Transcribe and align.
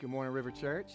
Good 0.00 0.08
morning, 0.08 0.32
River 0.32 0.50
Church. 0.50 0.90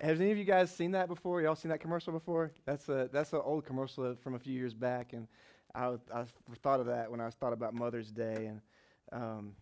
Has 0.00 0.20
any 0.20 0.30
of 0.30 0.38
you 0.38 0.44
guys 0.44 0.72
seen 0.72 0.92
that 0.92 1.08
before? 1.08 1.42
Y'all 1.42 1.56
seen 1.56 1.70
that 1.70 1.80
commercial 1.80 2.12
before? 2.12 2.52
That's 2.66 2.88
a 2.88 3.10
that's 3.12 3.32
an 3.32 3.40
old 3.42 3.66
commercial 3.66 4.14
from 4.22 4.36
a 4.36 4.38
few 4.38 4.52
years 4.52 4.74
back, 4.74 5.12
and 5.12 5.26
I, 5.74 5.96
I 6.14 6.24
thought 6.62 6.78
of 6.78 6.86
that 6.86 7.10
when 7.10 7.20
I 7.20 7.30
thought 7.30 7.52
about 7.52 7.74
Mother's 7.74 8.12
Day, 8.12 8.46
and 8.46 8.60
um, 9.10 9.56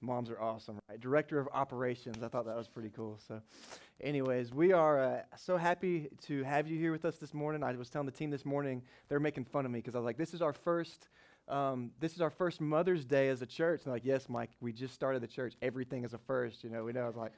moms 0.00 0.30
are 0.30 0.40
awesome, 0.40 0.80
right? 0.90 0.98
Director 0.98 1.38
of 1.38 1.46
Operations. 1.52 2.20
I 2.20 2.26
thought 2.26 2.46
that 2.46 2.56
was 2.56 2.66
pretty 2.66 2.90
cool. 2.90 3.16
So, 3.28 3.40
anyways, 4.00 4.52
we 4.52 4.72
are 4.72 5.00
uh, 5.00 5.20
so 5.36 5.56
happy 5.56 6.08
to 6.26 6.42
have 6.42 6.66
you 6.66 6.76
here 6.80 6.90
with 6.90 7.04
us 7.04 7.18
this 7.18 7.32
morning. 7.32 7.62
I 7.62 7.70
was 7.74 7.90
telling 7.90 8.06
the 8.06 8.12
team 8.12 8.30
this 8.30 8.44
morning 8.44 8.82
they're 9.08 9.20
making 9.20 9.44
fun 9.44 9.64
of 9.64 9.70
me 9.70 9.78
because 9.78 9.94
I 9.94 9.98
was 9.98 10.04
like, 10.04 10.18
"This 10.18 10.34
is 10.34 10.42
our 10.42 10.52
first." 10.52 11.06
Um, 11.48 11.92
this 11.98 12.14
is 12.14 12.20
our 12.20 12.30
first 12.30 12.60
Mother's 12.60 13.04
Day 13.04 13.28
as 13.28 13.40
a 13.40 13.46
church. 13.46 13.84
And 13.84 13.92
like, 13.92 14.04
yes, 14.04 14.28
Mike, 14.28 14.50
we 14.60 14.72
just 14.72 14.94
started 14.94 15.22
the 15.22 15.26
church. 15.26 15.54
Everything 15.62 16.04
is 16.04 16.12
a 16.12 16.18
first, 16.18 16.62
you 16.62 16.70
know. 16.70 16.84
We 16.84 16.92
know. 16.92 17.04
I 17.04 17.06
was 17.06 17.16
like, 17.16 17.32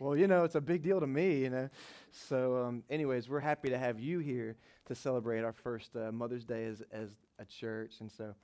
well, 0.00 0.16
you 0.16 0.26
know, 0.26 0.44
it's 0.44 0.54
a 0.54 0.60
big 0.60 0.82
deal 0.82 1.00
to 1.00 1.06
me, 1.06 1.38
you 1.38 1.50
know. 1.50 1.70
So, 2.10 2.58
um, 2.58 2.82
anyways, 2.90 3.28
we're 3.28 3.40
happy 3.40 3.70
to 3.70 3.78
have 3.78 3.98
you 3.98 4.18
here 4.18 4.56
to 4.86 4.94
celebrate 4.94 5.44
our 5.44 5.52
first 5.52 5.96
uh, 5.96 6.12
Mother's 6.12 6.44
Day 6.44 6.66
as, 6.66 6.82
as 6.92 7.10
a 7.38 7.44
church. 7.44 7.94
And 8.00 8.10
so, 8.10 8.34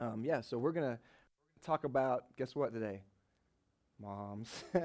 um, 0.00 0.24
yeah, 0.24 0.40
so 0.40 0.58
we're 0.58 0.72
going 0.72 0.96
to 0.96 0.98
talk 1.64 1.84
about, 1.84 2.24
guess 2.36 2.56
what 2.56 2.72
today? 2.72 3.02
Moms. 4.00 4.64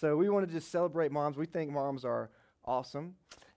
so, 0.00 0.16
we 0.16 0.28
want 0.28 0.46
to 0.46 0.52
just 0.52 0.70
celebrate 0.70 1.10
moms. 1.10 1.36
We 1.36 1.46
think 1.46 1.70
moms 1.70 2.04
are 2.04 2.30
awesome. 2.64 3.14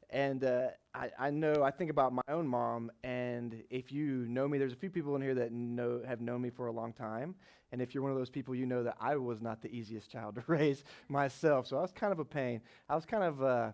And 0.10 0.44
uh, 0.44 0.68
I, 0.94 1.10
I 1.20 1.30
know, 1.32 1.64
I 1.64 1.72
think 1.72 1.92
about 1.92 2.14
my 2.14 2.22
own 2.30 2.48
mom, 2.48 2.92
and 3.04 3.62
if 3.70 3.92
you 3.92 4.26
know 4.28 4.48
me, 4.48 4.58
there's 4.58 4.72
a 4.72 4.78
few 4.78 4.90
people 4.90 5.16
in 5.18 5.22
here 5.22 5.36
that 5.36 5.52
know, 5.52 6.02
have 6.08 6.22
known 6.22 6.42
me 6.42 6.50
for 6.50 6.68
a 6.68 6.72
long 6.72 6.94
time. 6.94 7.36
And 7.74 7.82
if 7.82 7.94
you're 7.94 8.02
one 8.02 8.14
of 8.14 8.18
those 8.18 8.30
people, 8.30 8.56
you 8.56 8.66
know 8.66 8.84
that 8.84 8.96
I 9.02 9.18
was 9.18 9.42
not 9.42 9.62
the 9.62 9.70
easiest 9.70 10.10
child 10.10 10.36
to 10.36 10.44
raise 10.48 10.86
myself. 11.10 11.68
So 11.68 11.78
I 11.78 11.82
was 11.82 11.92
kind 11.92 12.14
of 12.14 12.20
a 12.20 12.26
pain. 12.26 12.62
I 12.88 12.96
was 12.96 13.06
kind 13.06 13.24
of, 13.24 13.44
uh, 13.44 13.72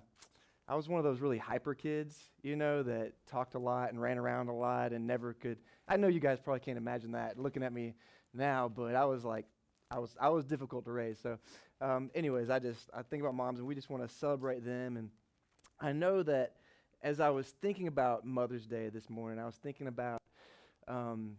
I 0.67 0.75
was 0.75 0.89
one 0.89 0.97
of 0.97 1.03
those 1.03 1.19
really 1.19 1.37
hyper 1.37 1.75
kids, 1.75 2.17
you 2.41 2.55
know, 2.55 2.81
that 2.81 3.11
talked 3.29 3.53
a 3.53 3.59
lot 3.59 3.91
and 3.91 4.01
ran 4.01 4.17
around 4.17 4.47
a 4.47 4.53
lot 4.53 4.91
and 4.91 5.05
never 5.05 5.33
could. 5.33 5.59
I 5.87 5.97
know 5.97 6.07
you 6.07 6.19
guys 6.19 6.39
probably 6.39 6.61
can't 6.61 6.77
imagine 6.77 7.11
that 7.11 7.37
looking 7.37 7.61
at 7.61 7.73
me 7.73 7.93
now, 8.33 8.69
but 8.69 8.95
I 8.95 9.05
was 9.05 9.23
like, 9.23 9.45
I 9.91 9.99
was, 9.99 10.15
I 10.19 10.29
was 10.29 10.45
difficult 10.45 10.85
to 10.85 10.91
raise. 10.91 11.19
So, 11.19 11.37
um, 11.79 12.09
anyways, 12.15 12.49
I 12.49 12.57
just, 12.57 12.89
I 12.91 13.03
think 13.03 13.21
about 13.21 13.35
moms 13.35 13.59
and 13.59 13.67
we 13.67 13.75
just 13.75 13.91
want 13.91 14.01
to 14.01 14.15
celebrate 14.15 14.65
them 14.65 14.97
and 14.97 15.09
I 15.79 15.91
know 15.91 16.23
that 16.23 16.53
as 17.01 17.19
I 17.19 17.29
was 17.29 17.47
thinking 17.61 17.87
about 17.87 18.25
Mother's 18.25 18.65
Day 18.65 18.89
this 18.89 19.09
morning, 19.09 19.39
I 19.39 19.45
was 19.45 19.55
thinking 19.55 19.87
about 19.87 20.21
um, 20.87 21.37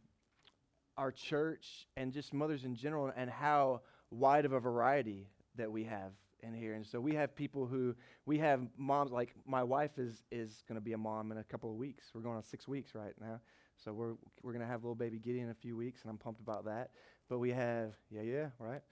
our 0.96 1.10
church 1.10 1.86
and 1.96 2.12
just 2.12 2.32
mothers 2.32 2.64
in 2.64 2.74
general 2.74 3.12
and 3.16 3.30
how 3.30 3.80
wide 4.10 4.44
of 4.44 4.52
a 4.52 4.60
variety 4.60 5.26
that 5.56 5.70
we 5.70 5.84
have 5.84 6.12
in 6.42 6.54
here. 6.54 6.74
And 6.74 6.86
so 6.86 7.00
we 7.00 7.14
have 7.14 7.34
people 7.34 7.66
who, 7.66 7.94
we 8.26 8.38
have 8.38 8.60
moms, 8.76 9.10
like 9.10 9.34
my 9.46 9.62
wife 9.62 9.98
is, 9.98 10.22
is 10.30 10.62
going 10.68 10.76
to 10.76 10.84
be 10.84 10.92
a 10.92 10.98
mom 10.98 11.32
in 11.32 11.38
a 11.38 11.44
couple 11.44 11.70
of 11.70 11.76
weeks. 11.76 12.06
We're 12.14 12.20
going 12.20 12.36
on 12.36 12.42
six 12.42 12.68
weeks 12.68 12.94
right 12.94 13.14
now. 13.20 13.40
So 13.82 13.92
we're, 13.92 14.14
we're 14.42 14.52
going 14.52 14.64
to 14.64 14.68
have 14.68 14.82
little 14.82 14.94
baby 14.94 15.18
Gideon 15.18 15.46
in 15.46 15.50
a 15.50 15.54
few 15.54 15.76
weeks, 15.76 16.02
and 16.02 16.10
I'm 16.10 16.18
pumped 16.18 16.40
about 16.40 16.66
that. 16.66 16.90
But 17.28 17.38
we 17.38 17.50
have, 17.50 17.92
yeah, 18.10 18.22
yeah, 18.22 18.46
right? 18.58 18.82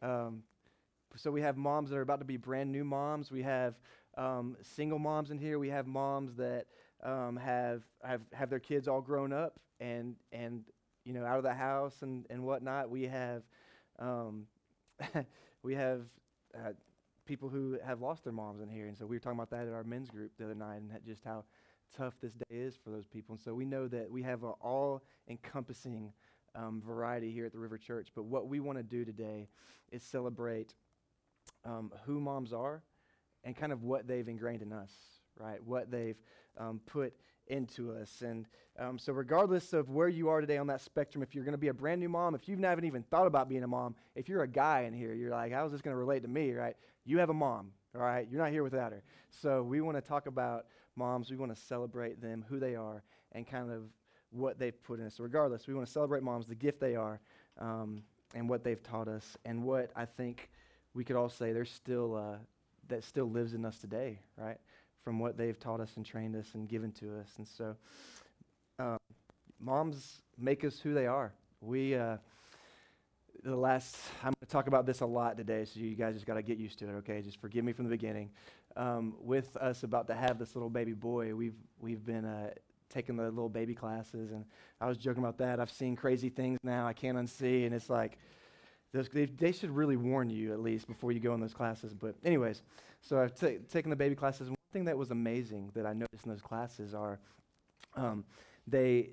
Um, 0.00 0.42
so 1.16 1.30
we 1.30 1.42
have 1.42 1.56
moms 1.56 1.90
that 1.90 1.96
are 1.96 2.02
about 2.02 2.20
to 2.20 2.24
be 2.24 2.38
brand 2.38 2.72
new 2.72 2.84
moms. 2.84 3.30
We 3.30 3.42
have 3.42 3.74
um, 4.16 4.56
single 4.62 4.98
moms 4.98 5.30
in 5.30 5.38
here. 5.38 5.58
We 5.58 5.68
have 5.70 5.86
moms 5.86 6.34
that 6.36 6.66
um, 7.02 7.36
have, 7.36 7.82
have 8.04 8.20
have 8.32 8.50
their 8.50 8.60
kids 8.60 8.88
all 8.88 9.00
grown 9.00 9.32
up 9.32 9.58
and 9.80 10.14
and 10.32 10.64
you 11.04 11.12
know 11.12 11.24
out 11.24 11.38
of 11.38 11.42
the 11.42 11.54
house 11.54 12.02
and 12.02 12.26
and 12.30 12.42
whatnot. 12.44 12.90
We 12.90 13.04
have 13.04 13.42
um, 13.98 14.46
we 15.62 15.74
have 15.74 16.02
uh, 16.54 16.72
people 17.26 17.48
who 17.48 17.78
have 17.84 18.00
lost 18.00 18.24
their 18.24 18.32
moms 18.32 18.60
in 18.60 18.68
here, 18.68 18.86
and 18.86 18.96
so 18.96 19.06
we 19.06 19.16
were 19.16 19.20
talking 19.20 19.38
about 19.38 19.50
that 19.50 19.66
at 19.66 19.72
our 19.72 19.84
men's 19.84 20.10
group 20.10 20.32
the 20.38 20.44
other 20.44 20.54
night, 20.54 20.76
and 20.76 20.90
just 21.04 21.24
how 21.24 21.44
tough 21.96 22.14
this 22.20 22.32
day 22.32 22.56
is 22.56 22.76
for 22.82 22.90
those 22.90 23.06
people. 23.06 23.34
And 23.34 23.40
so 23.40 23.54
we 23.54 23.64
know 23.64 23.86
that 23.88 24.10
we 24.10 24.22
have 24.22 24.44
an 24.44 24.54
all-encompassing 24.60 26.12
um, 26.54 26.82
variety 26.84 27.30
here 27.30 27.46
at 27.46 27.52
the 27.52 27.58
River 27.58 27.78
Church. 27.78 28.08
But 28.14 28.24
what 28.24 28.48
we 28.48 28.60
want 28.60 28.78
to 28.78 28.82
do 28.82 29.04
today 29.04 29.48
is 29.90 30.02
celebrate 30.02 30.74
um, 31.64 31.92
who 32.04 32.20
moms 32.20 32.52
are 32.52 32.82
and 33.44 33.56
kind 33.56 33.72
of 33.72 33.82
what 33.82 34.06
they've 34.06 34.28
ingrained 34.28 34.62
in 34.62 34.72
us, 34.72 34.92
right? 35.38 35.62
What 35.64 35.90
they've 35.90 36.16
um, 36.58 36.80
put 36.86 37.14
into 37.48 37.92
us. 37.92 38.22
And 38.22 38.46
um, 38.78 38.98
so, 38.98 39.12
regardless 39.12 39.72
of 39.72 39.90
where 39.90 40.08
you 40.08 40.28
are 40.28 40.40
today 40.40 40.58
on 40.58 40.66
that 40.68 40.80
spectrum, 40.80 41.22
if 41.22 41.34
you're 41.34 41.44
going 41.44 41.52
to 41.52 41.58
be 41.58 41.68
a 41.68 41.74
brand 41.74 42.00
new 42.00 42.08
mom, 42.08 42.34
if 42.34 42.48
you 42.48 42.56
haven't 42.56 42.84
even 42.84 43.02
thought 43.02 43.26
about 43.26 43.48
being 43.48 43.62
a 43.62 43.68
mom, 43.68 43.94
if 44.14 44.28
you're 44.28 44.42
a 44.42 44.48
guy 44.48 44.82
in 44.82 44.94
here, 44.94 45.12
you're 45.12 45.30
like, 45.30 45.52
how 45.52 45.66
is 45.66 45.72
this 45.72 45.82
going 45.82 45.94
to 45.94 45.98
relate 45.98 46.22
to 46.22 46.28
me, 46.28 46.52
right? 46.52 46.76
You 47.04 47.18
have 47.18 47.30
a 47.30 47.34
mom, 47.34 47.72
all 47.94 48.00
right? 48.00 48.26
You're 48.30 48.40
not 48.40 48.50
here 48.50 48.62
without 48.62 48.92
her. 48.92 49.02
So, 49.30 49.62
we 49.62 49.80
want 49.80 49.96
to 49.96 50.00
talk 50.00 50.26
about 50.26 50.66
moms. 50.96 51.30
We 51.30 51.36
want 51.36 51.54
to 51.54 51.60
celebrate 51.60 52.20
them, 52.20 52.44
who 52.48 52.58
they 52.58 52.74
are, 52.74 53.02
and 53.32 53.46
kind 53.46 53.70
of 53.70 53.82
what 54.30 54.58
they've 54.58 54.82
put 54.82 55.00
in 55.00 55.06
us. 55.06 55.16
So, 55.16 55.24
regardless, 55.24 55.66
we 55.66 55.74
want 55.74 55.86
to 55.86 55.92
celebrate 55.92 56.22
moms, 56.22 56.46
the 56.46 56.54
gift 56.54 56.80
they 56.80 56.96
are, 56.96 57.20
um, 57.58 58.02
and 58.34 58.48
what 58.48 58.64
they've 58.64 58.82
taught 58.82 59.08
us, 59.08 59.36
and 59.44 59.62
what 59.62 59.90
I 59.94 60.06
think 60.06 60.48
we 60.94 61.04
could 61.04 61.16
all 61.16 61.28
say 61.28 61.52
they're 61.52 61.64
still 61.64 62.16
uh, 62.16 62.36
that 62.88 63.04
still 63.04 63.30
lives 63.30 63.54
in 63.54 63.64
us 63.64 63.78
today, 63.78 64.18
right? 64.36 64.58
From 65.04 65.18
what 65.18 65.36
they've 65.36 65.58
taught 65.58 65.80
us 65.80 65.92
and 65.96 66.04
trained 66.04 66.36
us 66.36 66.46
and 66.54 66.68
given 66.68 66.92
to 66.92 67.18
us. 67.18 67.28
And 67.38 67.46
so, 67.46 67.76
uh, 68.78 68.96
moms 69.60 70.22
make 70.38 70.64
us 70.64 70.78
who 70.78 70.94
they 70.94 71.06
are. 71.06 71.32
We, 71.60 71.94
uh, 71.94 72.16
the 73.44 73.56
last, 73.56 73.96
I'm 74.22 74.28
going 74.28 74.34
to 74.40 74.46
talk 74.46 74.66
about 74.66 74.86
this 74.86 75.00
a 75.00 75.06
lot 75.06 75.36
today, 75.36 75.64
so 75.64 75.80
you 75.80 75.94
guys 75.94 76.14
just 76.14 76.26
got 76.26 76.34
to 76.34 76.42
get 76.42 76.58
used 76.58 76.78
to 76.80 76.88
it, 76.88 76.92
okay? 76.98 77.22
Just 77.22 77.40
forgive 77.40 77.64
me 77.64 77.72
from 77.72 77.84
the 77.84 77.90
beginning. 77.90 78.30
Um, 78.76 79.14
with 79.20 79.56
us 79.56 79.82
about 79.82 80.06
to 80.08 80.14
have 80.14 80.38
this 80.38 80.54
little 80.54 80.70
baby 80.70 80.92
boy, 80.92 81.34
we've, 81.34 81.56
we've 81.80 82.04
been 82.04 82.24
uh, 82.24 82.50
taking 82.88 83.16
the 83.16 83.24
little 83.24 83.48
baby 83.48 83.74
classes, 83.74 84.30
and 84.32 84.44
I 84.80 84.86
was 84.86 84.96
joking 84.96 85.22
about 85.22 85.38
that. 85.38 85.60
I've 85.60 85.70
seen 85.70 85.96
crazy 85.96 86.28
things 86.28 86.58
now 86.62 86.86
I 86.86 86.92
can't 86.92 87.18
unsee, 87.18 87.66
and 87.66 87.74
it's 87.74 87.90
like, 87.90 88.18
they, 88.92 89.24
they 89.24 89.52
should 89.52 89.70
really 89.70 89.96
warn 89.96 90.28
you 90.28 90.52
at 90.52 90.60
least 90.60 90.86
before 90.86 91.12
you 91.12 91.20
go 91.20 91.34
in 91.34 91.40
those 91.40 91.54
classes. 91.54 91.94
But, 91.94 92.14
anyways, 92.24 92.62
so 93.00 93.18
I've 93.20 93.34
t- 93.34 93.58
taken 93.70 93.90
the 93.90 93.96
baby 93.96 94.14
classes. 94.14 94.48
One 94.48 94.56
thing 94.72 94.84
that 94.84 94.96
was 94.96 95.10
amazing 95.10 95.70
that 95.74 95.86
I 95.86 95.92
noticed 95.92 96.24
in 96.24 96.30
those 96.30 96.42
classes 96.42 96.94
are 96.94 97.18
um, 97.96 98.24
they, 98.66 99.10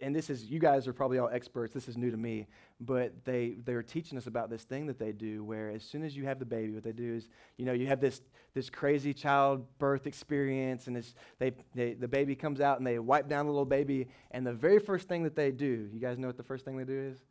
and 0.00 0.14
this 0.14 0.28
is, 0.28 0.44
you 0.44 0.58
guys 0.58 0.88
are 0.88 0.92
probably 0.92 1.18
all 1.18 1.28
experts, 1.28 1.72
this 1.72 1.88
is 1.88 1.96
new 1.96 2.10
to 2.10 2.16
me, 2.16 2.48
but 2.80 3.24
they, 3.24 3.56
they 3.64 3.74
were 3.74 3.82
teaching 3.82 4.18
us 4.18 4.26
about 4.26 4.50
this 4.50 4.64
thing 4.64 4.86
that 4.86 4.98
they 4.98 5.12
do 5.12 5.44
where 5.44 5.70
as 5.70 5.84
soon 5.84 6.02
as 6.02 6.16
you 6.16 6.24
have 6.24 6.40
the 6.40 6.44
baby, 6.44 6.72
what 6.72 6.82
they 6.82 6.92
do 6.92 7.14
is, 7.14 7.28
you 7.56 7.64
know, 7.64 7.72
you 7.72 7.86
have 7.86 8.00
this, 8.00 8.22
this 8.54 8.68
crazy 8.68 9.14
childbirth 9.14 10.08
experience 10.08 10.88
and 10.88 10.96
it's, 10.96 11.14
they, 11.38 11.52
they, 11.76 11.94
the 11.94 12.08
baby 12.08 12.34
comes 12.34 12.60
out 12.60 12.78
and 12.78 12.86
they 12.86 12.98
wipe 12.98 13.28
down 13.28 13.46
the 13.46 13.52
little 13.52 13.64
baby 13.64 14.08
and 14.32 14.44
the 14.44 14.52
very 14.52 14.80
first 14.80 15.08
thing 15.08 15.22
that 15.22 15.36
they 15.36 15.52
do, 15.52 15.88
you 15.92 16.00
guys 16.00 16.18
know 16.18 16.26
what 16.26 16.36
the 16.36 16.42
first 16.42 16.64
thing 16.64 16.76
they 16.76 16.84
do 16.84 16.98
is? 17.12 17.22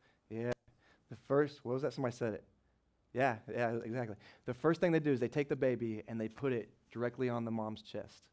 The 1.12 1.18
first, 1.28 1.60
what 1.64 1.74
was 1.74 1.82
that? 1.84 1.94
Somebody 1.94 2.16
said 2.16 2.34
it. 2.34 2.44
Yeah, 3.14 3.36
yeah, 3.54 3.76
exactly. 3.84 4.16
The 4.46 4.54
first 4.54 4.80
thing 4.80 4.94
they 4.94 5.00
do 5.00 5.12
is 5.12 5.20
they 5.20 5.28
take 5.28 5.50
the 5.50 5.56
baby 5.56 6.04
and 6.08 6.20
they 6.20 6.30
put 6.30 6.54
it 6.54 6.70
directly 6.90 7.28
on 7.30 7.44
the 7.44 7.52
mom's 7.52 7.82
chest. 7.82 8.24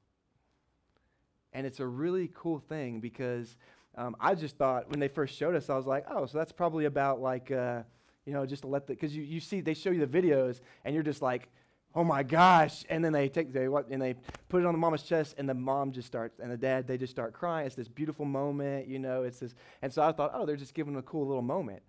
And 1.52 1.66
it's 1.66 1.80
a 1.80 1.86
really 1.86 2.30
cool 2.34 2.60
thing 2.60 3.00
because 3.00 3.56
um, 3.96 4.14
I 4.20 4.36
just 4.36 4.56
thought 4.56 4.88
when 4.90 5.00
they 5.00 5.08
first 5.08 5.36
showed 5.36 5.56
us, 5.56 5.68
I 5.68 5.74
was 5.74 5.86
like, 5.86 6.06
oh, 6.08 6.26
so 6.26 6.38
that's 6.38 6.52
probably 6.52 6.84
about 6.84 7.20
like, 7.20 7.50
uh, 7.50 7.82
you 8.24 8.32
know, 8.32 8.46
just 8.46 8.62
to 8.62 8.68
let 8.68 8.86
the, 8.86 8.92
because 8.92 9.16
you, 9.16 9.24
you 9.24 9.40
see, 9.40 9.60
they 9.60 9.74
show 9.74 9.90
you 9.90 10.06
the 10.06 10.22
videos 10.22 10.60
and 10.84 10.94
you're 10.94 11.02
just 11.02 11.20
like, 11.20 11.48
oh 11.96 12.04
my 12.04 12.22
gosh. 12.22 12.84
And 12.88 13.04
then 13.04 13.12
they 13.12 13.28
take, 13.28 13.52
they, 13.52 13.66
what 13.66 13.88
and 13.88 14.00
they 14.00 14.14
put 14.48 14.62
it 14.62 14.66
on 14.66 14.72
the 14.72 14.78
mama's 14.78 15.02
chest 15.02 15.34
and 15.38 15.48
the 15.48 15.54
mom 15.54 15.90
just 15.90 16.06
starts, 16.06 16.38
and 16.38 16.52
the 16.52 16.56
dad, 16.56 16.86
they 16.86 16.96
just 16.96 17.10
start 17.10 17.32
crying. 17.32 17.66
It's 17.66 17.74
this 17.74 17.88
beautiful 17.88 18.24
moment, 18.24 18.86
you 18.86 19.00
know, 19.00 19.24
it's 19.24 19.40
this, 19.40 19.56
and 19.82 19.92
so 19.92 20.02
I 20.02 20.12
thought, 20.12 20.30
oh, 20.34 20.46
they're 20.46 20.54
just 20.54 20.74
giving 20.74 20.92
them 20.92 21.00
a 21.00 21.02
cool 21.02 21.26
little 21.26 21.42
moment. 21.42 21.82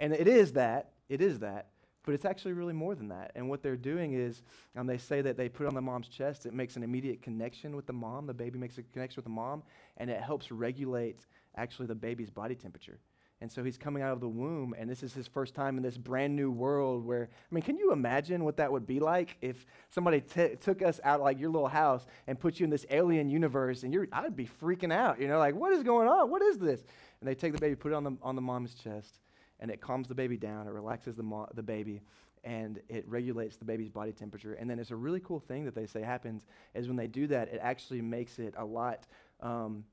And 0.00 0.12
it 0.12 0.28
is 0.28 0.52
that, 0.52 0.92
it 1.08 1.20
is 1.20 1.38
that, 1.40 1.68
but 2.04 2.14
it's 2.14 2.24
actually 2.24 2.54
really 2.54 2.72
more 2.72 2.94
than 2.94 3.08
that. 3.08 3.32
And 3.36 3.48
what 3.48 3.62
they're 3.62 3.76
doing 3.76 4.14
is, 4.14 4.42
um, 4.76 4.86
they 4.86 4.98
say 4.98 5.20
that 5.22 5.36
they 5.36 5.48
put 5.48 5.66
on 5.66 5.74
the 5.74 5.80
mom's 5.80 6.08
chest, 6.08 6.46
it 6.46 6.54
makes 6.54 6.76
an 6.76 6.82
immediate 6.82 7.22
connection 7.22 7.76
with 7.76 7.86
the 7.86 7.92
mom. 7.92 8.26
The 8.26 8.34
baby 8.34 8.58
makes 8.58 8.78
a 8.78 8.82
connection 8.82 9.18
with 9.18 9.26
the 9.26 9.30
mom, 9.30 9.62
and 9.98 10.10
it 10.10 10.20
helps 10.20 10.50
regulate 10.50 11.26
actually 11.56 11.86
the 11.86 11.94
baby's 11.94 12.30
body 12.30 12.54
temperature. 12.54 12.98
And 13.40 13.50
so 13.50 13.64
he's 13.64 13.76
coming 13.76 14.04
out 14.04 14.12
of 14.12 14.20
the 14.20 14.28
womb, 14.28 14.72
and 14.78 14.88
this 14.88 15.02
is 15.02 15.12
his 15.12 15.26
first 15.26 15.52
time 15.52 15.76
in 15.76 15.82
this 15.82 15.98
brand 15.98 16.36
new 16.36 16.48
world 16.48 17.04
where, 17.04 17.28
I 17.32 17.54
mean, 17.54 17.62
can 17.62 17.76
you 17.76 17.90
imagine 17.90 18.44
what 18.44 18.56
that 18.58 18.70
would 18.70 18.86
be 18.86 19.00
like 19.00 19.36
if 19.40 19.66
somebody 19.90 20.20
t- 20.20 20.54
took 20.60 20.80
us 20.80 21.00
out 21.02 21.20
like 21.20 21.40
your 21.40 21.50
little 21.50 21.66
house 21.66 22.06
and 22.28 22.38
put 22.38 22.60
you 22.60 22.64
in 22.64 22.70
this 22.70 22.86
alien 22.88 23.28
universe, 23.28 23.82
and 23.82 23.92
you're, 23.92 24.06
I'd 24.12 24.36
be 24.36 24.48
freaking 24.62 24.92
out, 24.92 25.20
you 25.20 25.26
know, 25.26 25.40
like, 25.40 25.56
what 25.56 25.72
is 25.72 25.82
going 25.82 26.06
on? 26.06 26.30
What 26.30 26.40
is 26.40 26.58
this? 26.58 26.84
And 27.20 27.28
they 27.28 27.34
take 27.34 27.52
the 27.52 27.58
baby, 27.58 27.74
put 27.74 27.90
it 27.90 27.96
on 27.96 28.04
the, 28.04 28.16
on 28.22 28.36
the 28.36 28.42
mom's 28.42 28.74
chest, 28.74 29.18
and 29.62 29.70
it 29.70 29.80
calms 29.80 30.08
the 30.08 30.14
baby 30.14 30.36
down, 30.36 30.66
it 30.66 30.72
relaxes 30.72 31.14
the, 31.14 31.22
mo- 31.22 31.48
the 31.54 31.62
baby, 31.62 32.02
and 32.42 32.80
it 32.88 33.08
regulates 33.08 33.56
the 33.56 33.64
baby's 33.64 33.88
body 33.88 34.10
temperature. 34.10 34.54
And 34.54 34.68
then 34.68 34.80
it's 34.80 34.90
a 34.90 34.96
really 34.96 35.20
cool 35.20 35.38
thing 35.38 35.64
that 35.64 35.74
they 35.74 35.86
say 35.86 36.02
happens 36.02 36.42
is 36.74 36.88
when 36.88 36.96
they 36.96 37.06
do 37.06 37.28
that, 37.28 37.48
it 37.48 37.60
actually 37.62 38.02
makes 38.02 38.40
it 38.40 38.54
a 38.58 38.64
lot, 38.64 39.06
um, 39.40 39.84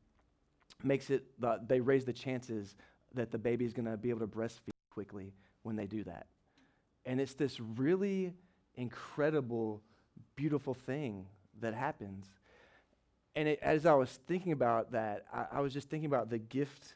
makes 0.84 1.12
it, 1.12 1.24
the, 1.40 1.62
they 1.68 1.80
raise 1.80 2.04
the 2.04 2.12
chances 2.12 2.76
that 3.14 3.30
the 3.30 3.38
baby 3.38 3.64
is 3.64 3.72
going 3.72 3.86
to 3.86 3.96
be 3.96 4.10
able 4.10 4.22
to 4.22 4.28
breastfeed 4.28 4.72
quickly 4.92 5.34
when 5.62 5.76
they 5.76 5.86
do 5.86 6.04
that. 6.04 6.26
And 7.06 7.22
it's 7.22 7.36
this 7.36 7.60
really 7.60 8.34
incredible, 8.74 9.84
beautiful 10.36 10.74
thing 10.74 11.28
that 11.62 11.76
happens. 11.76 12.26
And 13.36 13.48
it, 13.48 13.60
as 13.62 13.86
I 13.86 13.94
was 13.94 14.20
thinking 14.28 14.52
about 14.52 14.94
that, 14.94 15.26
I, 15.32 15.46
I 15.58 15.62
was 15.62 15.74
just 15.74 15.92
thinking 15.92 16.08
about 16.08 16.32
the 16.32 16.40
gift 16.40 16.96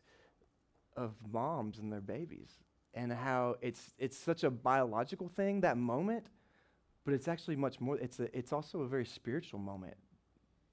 of 0.96 1.14
moms 1.32 1.80
and 1.80 1.92
their 1.92 2.02
babies 2.02 2.50
and 2.94 3.12
how 3.12 3.56
it's, 3.62 3.94
it's 3.98 4.18
such 4.18 4.44
a 4.44 4.50
biological 4.52 5.28
thing, 5.28 5.62
that 5.62 5.78
moment, 5.78 6.26
but 7.06 7.14
it's 7.14 7.28
actually 7.28 7.56
much 7.56 7.82
more, 7.82 7.98
it's, 7.98 8.20
a, 8.20 8.38
it's 8.38 8.54
also 8.54 8.82
a 8.82 8.88
very 8.88 9.06
spiritual 9.06 9.60
moment 9.60 9.96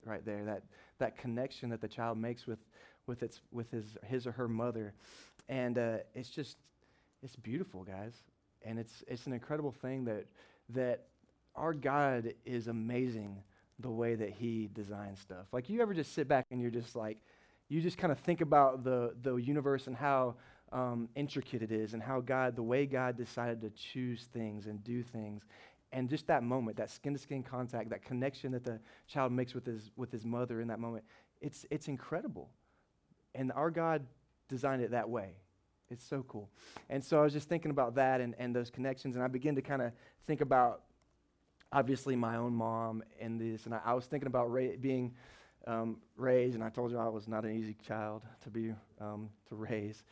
right 0.05 0.25
there, 0.25 0.45
that, 0.45 0.63
that 0.99 1.17
connection 1.17 1.71
that 1.71 1.81
the 1.81 1.89
child 1.89 2.19
makes 2.19 2.47
with, 2.47 2.59
with, 3.07 3.23
its, 3.23 3.41
with 3.53 3.71
his, 3.71 3.97
his 4.07 4.27
or 4.27 4.33
her 4.33 4.49
mother. 4.49 4.95
And 5.49 5.79
uh, 5.79 5.99
it's 6.15 6.31
just, 6.31 6.57
it's 7.23 7.37
beautiful, 7.37 7.83
guys. 7.83 8.15
And 8.63 8.79
it's, 8.79 9.03
it's 9.09 9.27
an 9.27 9.33
incredible 9.33 9.73
thing 9.73 10.05
that, 10.05 10.27
that 10.71 11.07
our 11.55 11.75
God 11.75 12.35
is 12.45 12.69
amazing 12.69 13.43
the 13.79 13.91
way 13.91 14.15
that 14.15 14.31
he 14.31 14.69
designs 14.73 15.19
stuff. 15.21 15.47
Like, 15.53 15.69
you 15.69 15.81
ever 15.81 15.95
just 15.95 16.15
sit 16.15 16.29
back 16.29 16.47
and 16.51 16.61
you're 16.61 16.71
just 16.71 16.95
like, 16.95 17.19
you 17.71 17.81
just 17.81 17.97
kind 17.97 18.13
of 18.13 18.19
think 18.19 18.41
about 18.43 18.85
the, 18.85 19.15
the 19.23 19.37
universe 19.37 19.87
and 19.87 19.97
how 19.97 20.35
um, 20.73 21.09
intricate 21.15 21.63
it 21.63 21.71
is 21.71 21.95
and 21.95 22.03
how 22.03 22.21
God, 22.21 22.57
the 22.57 22.63
way 22.63 22.85
God 22.85 23.17
decided 23.17 23.61
to 23.63 23.71
choose 23.71 24.29
things 24.33 24.67
and 24.67 24.83
do 24.85 25.03
things. 25.03 25.45
And 25.93 26.09
just 26.11 26.27
that 26.27 26.43
moment, 26.43 26.77
that 26.77 26.91
skin 26.91 27.13
to 27.13 27.19
skin 27.19 27.43
contact, 27.45 27.91
that 27.91 28.05
connection 28.05 28.53
that 28.53 28.65
the 28.65 28.81
child 29.07 29.33
makes 29.33 29.55
with 29.55 29.65
his, 29.65 29.93
with 29.97 30.11
his 30.11 30.25
mother 30.25 30.61
in 30.61 30.69
that 30.69 30.81
moment, 30.81 31.05
it's, 31.41 31.65
it's 31.71 31.87
incredible. 31.87 32.51
And 33.37 33.53
our 33.53 33.71
God 33.71 34.05
designed 34.49 34.83
it 34.83 34.91
that 34.91 35.09
way. 35.09 35.37
It's 35.91 36.05
so 36.05 36.25
cool. 36.29 36.51
And 36.89 37.05
so 37.05 37.21
I 37.21 37.23
was 37.23 37.33
just 37.33 37.49
thinking 37.49 37.71
about 37.71 37.95
that 37.95 38.21
and, 38.21 38.35
and 38.39 38.55
those 38.55 38.71
connections, 38.71 39.15
and 39.15 39.25
I 39.25 39.29
began 39.29 39.55
to 39.55 39.63
kind 39.63 39.83
of 39.83 39.93
think 40.27 40.41
about 40.41 40.83
obviously 41.73 42.17
my 42.17 42.37
own 42.37 42.53
mom 42.53 43.05
and 43.21 43.41
this. 43.41 43.67
And 43.67 43.75
I, 43.75 43.81
I 43.85 43.95
was 43.95 44.07
thinking 44.07 44.27
about 44.27 44.53
being 44.81 45.15
um, 45.67 45.97
raised, 46.17 46.55
and 46.55 46.65
I 46.65 46.69
told 46.69 46.91
you 46.91 46.99
I 46.99 47.09
was 47.09 47.29
not 47.29 47.45
an 47.45 47.57
easy 47.57 47.77
child 47.87 48.23
to 48.43 48.51
be 48.51 48.75
um, 49.01 49.29
to 49.49 49.55
raise. 49.55 50.03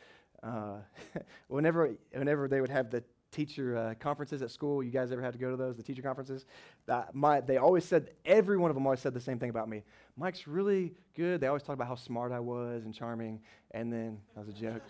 Uh, 0.43 0.77
whenever 1.47 1.95
whenever 2.13 2.47
they 2.47 2.61
would 2.61 2.69
have 2.69 2.89
the 2.89 3.03
teacher 3.31 3.77
uh, 3.77 3.93
conferences 3.95 4.41
at 4.41 4.51
school, 4.51 4.81
you 4.81 4.91
guys 4.91 5.11
ever 5.11 5.21
had 5.21 5.33
to 5.33 5.39
go 5.39 5.51
to 5.51 5.57
those? 5.57 5.75
The 5.75 5.83
teacher 5.83 6.01
conferences, 6.01 6.45
uh, 6.87 7.03
my 7.13 7.41
they 7.41 7.57
always 7.57 7.85
said 7.85 8.11
every 8.25 8.57
one 8.57 8.71
of 8.71 8.75
them 8.75 8.85
always 8.85 8.99
said 8.99 9.13
the 9.13 9.21
same 9.21 9.39
thing 9.39 9.49
about 9.49 9.69
me. 9.69 9.83
Mike's 10.17 10.47
really 10.47 10.93
good. 11.15 11.41
They 11.41 11.47
always 11.47 11.63
talked 11.63 11.75
about 11.75 11.87
how 11.87 11.95
smart 11.95 12.31
I 12.31 12.39
was 12.39 12.85
and 12.85 12.93
charming, 12.93 13.41
and 13.71 13.91
then 13.91 14.19
that 14.35 14.45
was 14.45 14.55
a 14.55 14.59
joke. 14.59 14.81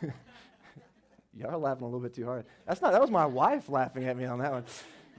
Y'all 1.36 1.50
are 1.50 1.58
laughing 1.58 1.82
a 1.82 1.86
little 1.86 2.00
bit 2.00 2.14
too 2.14 2.24
hard. 2.24 2.44
That's 2.66 2.80
not. 2.80 2.92
That 2.92 3.00
was 3.00 3.10
my 3.10 3.26
wife 3.26 3.68
laughing 3.68 4.04
at 4.04 4.16
me 4.16 4.24
on 4.24 4.38
that 4.38 4.52
one 4.52 4.64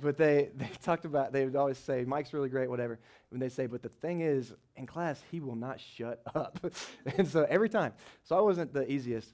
but 0.01 0.17
they, 0.17 0.49
they 0.55 0.69
talked 0.83 1.05
about, 1.05 1.31
they 1.31 1.45
would 1.45 1.55
always 1.55 1.77
say, 1.77 2.03
Mike's 2.05 2.33
really 2.33 2.49
great, 2.49 2.69
whatever. 2.69 2.99
When 3.29 3.39
they 3.39 3.49
say, 3.49 3.67
but 3.67 3.81
the 3.81 3.89
thing 3.89 4.21
is, 4.21 4.53
in 4.75 4.85
class, 4.85 5.21
he 5.31 5.39
will 5.39 5.55
not 5.55 5.79
shut 5.79 6.21
up. 6.35 6.59
and 7.17 7.27
so 7.27 7.45
every 7.49 7.69
time. 7.69 7.93
So 8.23 8.37
I 8.37 8.41
wasn't 8.41 8.73
the 8.73 8.89
easiest. 8.91 9.33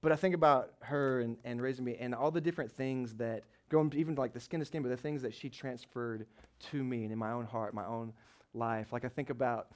But 0.00 0.12
I 0.12 0.16
think 0.16 0.34
about 0.34 0.74
her 0.80 1.20
and, 1.20 1.36
and 1.44 1.60
raising 1.60 1.84
me 1.84 1.96
and 1.98 2.14
all 2.14 2.30
the 2.30 2.40
different 2.40 2.70
things 2.70 3.14
that, 3.16 3.44
going 3.68 3.92
even 3.96 4.14
like 4.14 4.32
the 4.32 4.40
skin 4.40 4.60
to 4.60 4.66
skin, 4.66 4.82
but 4.82 4.88
the 4.88 4.96
things 4.96 5.22
that 5.22 5.34
she 5.34 5.50
transferred 5.50 6.26
to 6.70 6.82
me 6.82 7.02
and 7.02 7.12
in 7.12 7.18
my 7.18 7.32
own 7.32 7.44
heart, 7.44 7.74
my 7.74 7.84
own 7.84 8.12
life. 8.54 8.92
Like 8.92 9.04
I 9.04 9.08
think 9.08 9.28
about, 9.28 9.68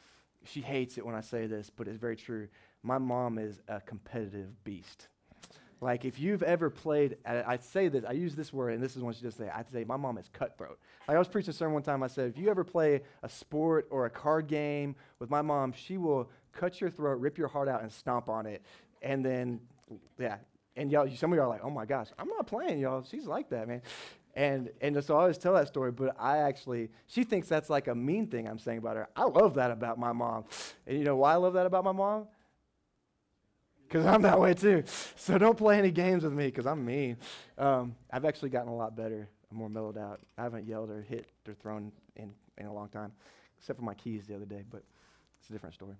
she 0.44 0.60
hates 0.60 0.96
it 0.96 1.04
when 1.04 1.14
I 1.14 1.20
say 1.20 1.46
this, 1.46 1.70
but 1.70 1.88
it's 1.88 1.98
very 1.98 2.16
true. 2.16 2.48
My 2.82 2.98
mom 2.98 3.38
is 3.38 3.60
a 3.68 3.80
competitive 3.80 4.64
beast. 4.64 5.08
Like, 5.82 6.04
if 6.04 6.20
you've 6.20 6.44
ever 6.44 6.70
played, 6.70 7.16
I, 7.26 7.56
say 7.56 7.88
this, 7.88 8.04
I 8.08 8.12
use 8.12 8.36
this 8.36 8.52
word, 8.52 8.72
and 8.72 8.80
this 8.80 8.94
is 8.94 9.02
what 9.02 9.16
she 9.16 9.22
just 9.22 9.36
say. 9.36 9.48
I 9.48 9.64
say, 9.72 9.82
my 9.82 9.96
mom 9.96 10.16
is 10.16 10.30
cutthroat. 10.32 10.78
Like, 11.08 11.16
I 11.16 11.18
was 11.18 11.26
preaching 11.26 11.50
a 11.50 11.52
sermon 11.52 11.74
one 11.74 11.82
time. 11.82 12.04
I 12.04 12.06
said, 12.06 12.30
if 12.30 12.38
you 12.38 12.48
ever 12.50 12.62
play 12.62 13.00
a 13.24 13.28
sport 13.28 13.88
or 13.90 14.06
a 14.06 14.10
card 14.10 14.46
game 14.46 14.94
with 15.18 15.28
my 15.28 15.42
mom, 15.42 15.72
she 15.72 15.98
will 15.98 16.30
cut 16.52 16.80
your 16.80 16.88
throat, 16.88 17.18
rip 17.18 17.36
your 17.36 17.48
heart 17.48 17.68
out, 17.68 17.82
and 17.82 17.90
stomp 17.90 18.28
on 18.28 18.46
it. 18.46 18.62
And 19.02 19.24
then, 19.24 19.58
yeah. 20.20 20.36
And 20.76 20.88
y'all, 20.92 21.10
some 21.16 21.32
of 21.32 21.36
y'all 21.36 21.46
are 21.46 21.48
like, 21.48 21.64
oh 21.64 21.70
my 21.70 21.84
gosh, 21.84 22.10
I'm 22.16 22.28
not 22.28 22.46
playing, 22.46 22.78
y'all. 22.78 23.02
She's 23.02 23.26
like 23.26 23.50
that, 23.50 23.66
man. 23.66 23.82
And, 24.36 24.70
and 24.80 25.04
so 25.04 25.16
I 25.16 25.22
always 25.22 25.36
tell 25.36 25.54
that 25.54 25.66
story, 25.66 25.90
but 25.90 26.14
I 26.16 26.38
actually, 26.38 26.90
she 27.08 27.24
thinks 27.24 27.48
that's 27.48 27.68
like 27.68 27.88
a 27.88 27.94
mean 27.94 28.28
thing 28.28 28.48
I'm 28.48 28.60
saying 28.60 28.78
about 28.78 28.94
her. 28.94 29.08
I 29.16 29.24
love 29.24 29.54
that 29.54 29.72
about 29.72 29.98
my 29.98 30.12
mom. 30.12 30.44
And 30.86 30.96
you 30.96 31.04
know 31.04 31.16
why 31.16 31.32
I 31.32 31.36
love 31.36 31.54
that 31.54 31.66
about 31.66 31.82
my 31.82 31.92
mom? 31.92 32.28
Because 33.92 34.06
I'm 34.06 34.22
that 34.22 34.40
way 34.40 34.54
too. 34.54 34.82
So 35.16 35.38
don't 35.38 35.56
play 35.56 35.78
any 35.78 35.90
games 35.90 36.24
with 36.24 36.32
me 36.32 36.46
because 36.46 36.66
I'm 36.66 36.84
mean. 36.84 37.16
Um, 37.56 37.94
I've 38.10 38.24
actually 38.24 38.48
gotten 38.48 38.68
a 38.68 38.74
lot 38.74 38.96
better. 38.96 39.28
I'm 39.50 39.56
more 39.56 39.68
mellowed 39.68 39.98
out. 39.98 40.20
I 40.36 40.42
haven't 40.42 40.66
yelled 40.66 40.90
or 40.90 41.02
hit 41.02 41.26
or 41.46 41.54
thrown 41.54 41.92
in, 42.16 42.32
in 42.58 42.66
a 42.66 42.72
long 42.72 42.88
time, 42.88 43.12
except 43.58 43.78
for 43.78 43.84
my 43.84 43.94
keys 43.94 44.26
the 44.26 44.34
other 44.34 44.46
day, 44.46 44.64
but 44.68 44.82
it's 45.38 45.48
a 45.48 45.52
different 45.52 45.74
story. 45.74 45.94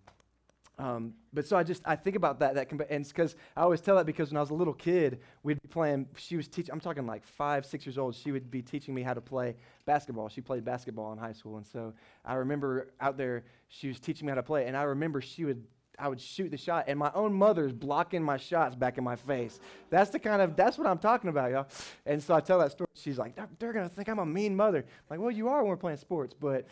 Um, 0.79 1.13
but 1.33 1.47
so 1.47 1.57
I 1.57 1.63
just 1.63 1.83
I 1.85 1.95
think 1.95 2.17
about 2.17 2.41
that 2.41 2.55
that 2.55 2.69
compa- 2.71 2.87
and 2.91 3.07
because 3.07 3.37
I 3.57 3.61
always 3.61 3.81
tell 3.81 3.97
that 3.97 4.07
because 4.07 4.31
when 4.31 4.39
I 4.39 4.41
was 4.41 4.51
a 4.51 4.55
little 4.55 4.73
kid 4.73 5.21
we'd 5.43 5.61
be 5.61 5.69
playing 5.69 6.09
she 6.17 6.37
was 6.37 6.49
teaching 6.49 6.73
I'm 6.73 6.81
talking 6.81 7.07
like 7.07 7.25
five 7.25 7.67
six 7.67 7.85
years 7.85 7.99
old 7.99 8.15
she 8.15 8.33
would 8.33 8.51
be 8.51 8.63
teaching 8.63 8.95
me 8.95 9.03
how 9.03 9.13
to 9.13 9.21
play 9.21 9.55
basketball 9.85 10.31
she 10.31 10.41
played 10.41 10.65
basketball 10.65 11.13
in 11.13 11.19
high 11.19 11.35
school 11.35 11.59
and 11.59 11.67
so 11.67 11.93
I 12.25 12.35
remember 12.35 12.89
out 13.03 13.19
there 13.19 13.45
she 13.69 13.89
was 13.89 14.01
teaching 14.01 14.27
me 14.27 14.31
how 14.31 14.37
to 14.37 14.43
play 14.43 14.67
and 14.67 14.75
I 14.75 14.85
remember 14.85 15.21
she 15.21 15.45
would 15.45 15.63
I 15.99 16.09
would 16.09 16.21
shoot 16.21 16.51
the 16.51 16.57
shot, 16.57 16.85
and 16.89 16.99
my 16.99 17.11
own 17.15 17.33
mother's 17.33 17.73
blocking 17.73 18.23
my 18.23 18.37
shots 18.37 18.75
back 18.75 18.99
in 18.99 19.05
my 19.05 19.17
face. 19.17 19.61
That's 19.91 20.11
the 20.11 20.19
kind 20.19 20.41
of 20.41 20.57
that's 20.57 20.79
what 20.79 20.87
I'm 20.87 20.99
talking 20.99 21.31
about, 21.31 21.51
y'all. 21.51 21.67
And 22.07 22.23
so 22.23 22.35
I 22.35 22.41
tell 22.41 22.59
that 22.61 22.73
story. 22.73 22.89
She's 22.95 23.19
like, 23.19 23.39
they're, 23.59 23.73
gonna 23.73 23.89
think 23.89 24.09
I'm 24.09 24.19
a 24.19 24.27
mean 24.27 24.57
mother. 24.57 24.79
I'm 24.79 25.05
like, 25.11 25.21
well, 25.21 25.31
you 25.31 25.49
are 25.49 25.59
when 25.59 25.69
we're 25.69 25.77
playing 25.77 25.99
sports, 25.99 26.35
but 26.39 26.67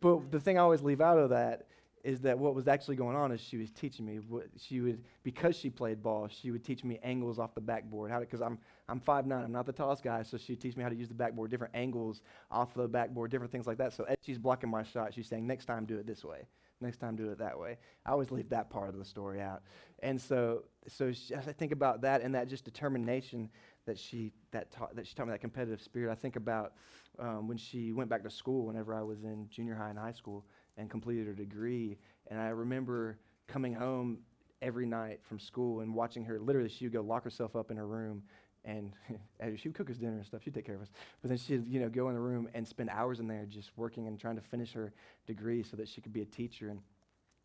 but 0.00 0.30
the 0.30 0.40
thing 0.40 0.58
I 0.58 0.62
always 0.62 0.82
leave 0.82 1.00
out 1.00 1.18
of 1.18 1.30
that 1.30 1.66
is 2.02 2.20
that 2.20 2.38
what 2.38 2.54
was 2.54 2.68
actually 2.68 2.94
going 2.94 3.16
on 3.16 3.32
is 3.32 3.40
she 3.40 3.56
was 3.56 3.70
teaching 3.70 4.04
me. 4.06 4.18
What 4.28 4.46
she 4.56 4.80
would 4.80 5.02
because 5.22 5.56
she 5.56 5.70
played 5.70 6.02
ball, 6.02 6.28
she 6.28 6.50
would 6.50 6.64
teach 6.64 6.84
me 6.84 6.98
angles 7.02 7.38
off 7.38 7.54
the 7.54 7.60
backboard. 7.60 8.10
How 8.10 8.20
because 8.20 8.42
I'm 8.42 8.58
I'm 8.88 9.00
five 9.00 9.26
nine, 9.26 9.44
I'm 9.44 9.52
not 9.52 9.66
the 9.66 9.72
tallest 9.72 10.02
guy, 10.02 10.22
so 10.22 10.36
she'd 10.36 10.60
teach 10.60 10.76
me 10.76 10.82
how 10.82 10.88
to 10.88 10.94
use 10.94 11.08
the 11.08 11.14
backboard, 11.14 11.50
different 11.50 11.74
angles 11.74 12.22
off 12.50 12.74
the 12.74 12.88
backboard, 12.88 13.30
different 13.30 13.52
things 13.52 13.66
like 13.66 13.78
that. 13.78 13.92
So 13.92 14.04
as 14.04 14.16
she's 14.22 14.38
blocking 14.38 14.70
my 14.70 14.82
shot, 14.82 15.14
she's 15.14 15.28
saying, 15.28 15.46
next 15.46 15.66
time 15.66 15.84
do 15.84 15.98
it 15.98 16.06
this 16.06 16.24
way 16.24 16.46
next 16.80 16.98
time 16.98 17.16
do 17.16 17.30
it 17.30 17.38
that 17.38 17.58
way. 17.58 17.78
I 18.04 18.10
always 18.10 18.30
leave 18.30 18.48
that 18.50 18.70
part 18.70 18.88
of 18.88 18.98
the 18.98 19.04
story 19.04 19.40
out. 19.40 19.62
And 20.00 20.20
so, 20.20 20.64
so 20.88 21.08
as 21.08 21.32
I 21.32 21.52
think 21.52 21.72
about 21.72 22.02
that 22.02 22.22
and 22.22 22.34
that 22.34 22.48
just 22.48 22.64
determination 22.64 23.48
that 23.86 23.98
she 23.98 24.32
that 24.50 24.70
taught 24.72 24.94
that 24.96 25.06
she 25.06 25.14
taught 25.14 25.26
me 25.26 25.32
that 25.32 25.40
competitive 25.40 25.80
spirit, 25.80 26.10
I 26.10 26.14
think 26.14 26.36
about 26.36 26.74
um, 27.18 27.48
when 27.48 27.56
she 27.56 27.92
went 27.92 28.10
back 28.10 28.22
to 28.24 28.30
school. 28.30 28.66
Whenever 28.66 28.94
I 28.94 29.02
was 29.02 29.24
in 29.24 29.48
junior 29.48 29.74
high 29.74 29.90
and 29.90 29.98
high 29.98 30.12
school 30.12 30.44
and 30.76 30.90
completed 30.90 31.26
her 31.26 31.34
degree, 31.34 31.98
and 32.28 32.40
I 32.40 32.48
remember 32.48 33.18
coming 33.46 33.74
home 33.74 34.18
every 34.62 34.86
night 34.86 35.20
from 35.22 35.38
school 35.38 35.80
and 35.80 35.94
watching 35.94 36.24
her. 36.24 36.38
Literally, 36.38 36.68
she 36.68 36.84
would 36.84 36.92
go 36.92 37.02
lock 37.02 37.24
herself 37.24 37.56
up 37.56 37.70
in 37.70 37.76
her 37.76 37.86
room 37.86 38.22
and 38.66 38.92
she 39.58 39.68
would 39.68 39.76
cook 39.76 39.90
us 39.90 39.96
dinner 39.96 40.16
and 40.16 40.26
stuff. 40.26 40.42
She'd 40.42 40.54
take 40.54 40.66
care 40.66 40.74
of 40.74 40.82
us. 40.82 40.90
But 41.22 41.28
then 41.28 41.38
she'd, 41.38 41.66
you 41.66 41.80
know, 41.80 41.88
go 41.88 42.08
in 42.08 42.14
the 42.14 42.20
room 42.20 42.48
and 42.52 42.66
spend 42.66 42.90
hours 42.90 43.20
in 43.20 43.28
there 43.28 43.46
just 43.48 43.70
working 43.76 44.06
and 44.08 44.18
trying 44.18 44.36
to 44.36 44.42
finish 44.42 44.72
her 44.72 44.92
degree 45.26 45.62
so 45.62 45.76
that 45.76 45.88
she 45.88 46.00
could 46.00 46.12
be 46.12 46.22
a 46.22 46.26
teacher. 46.26 46.68
And 46.68 46.80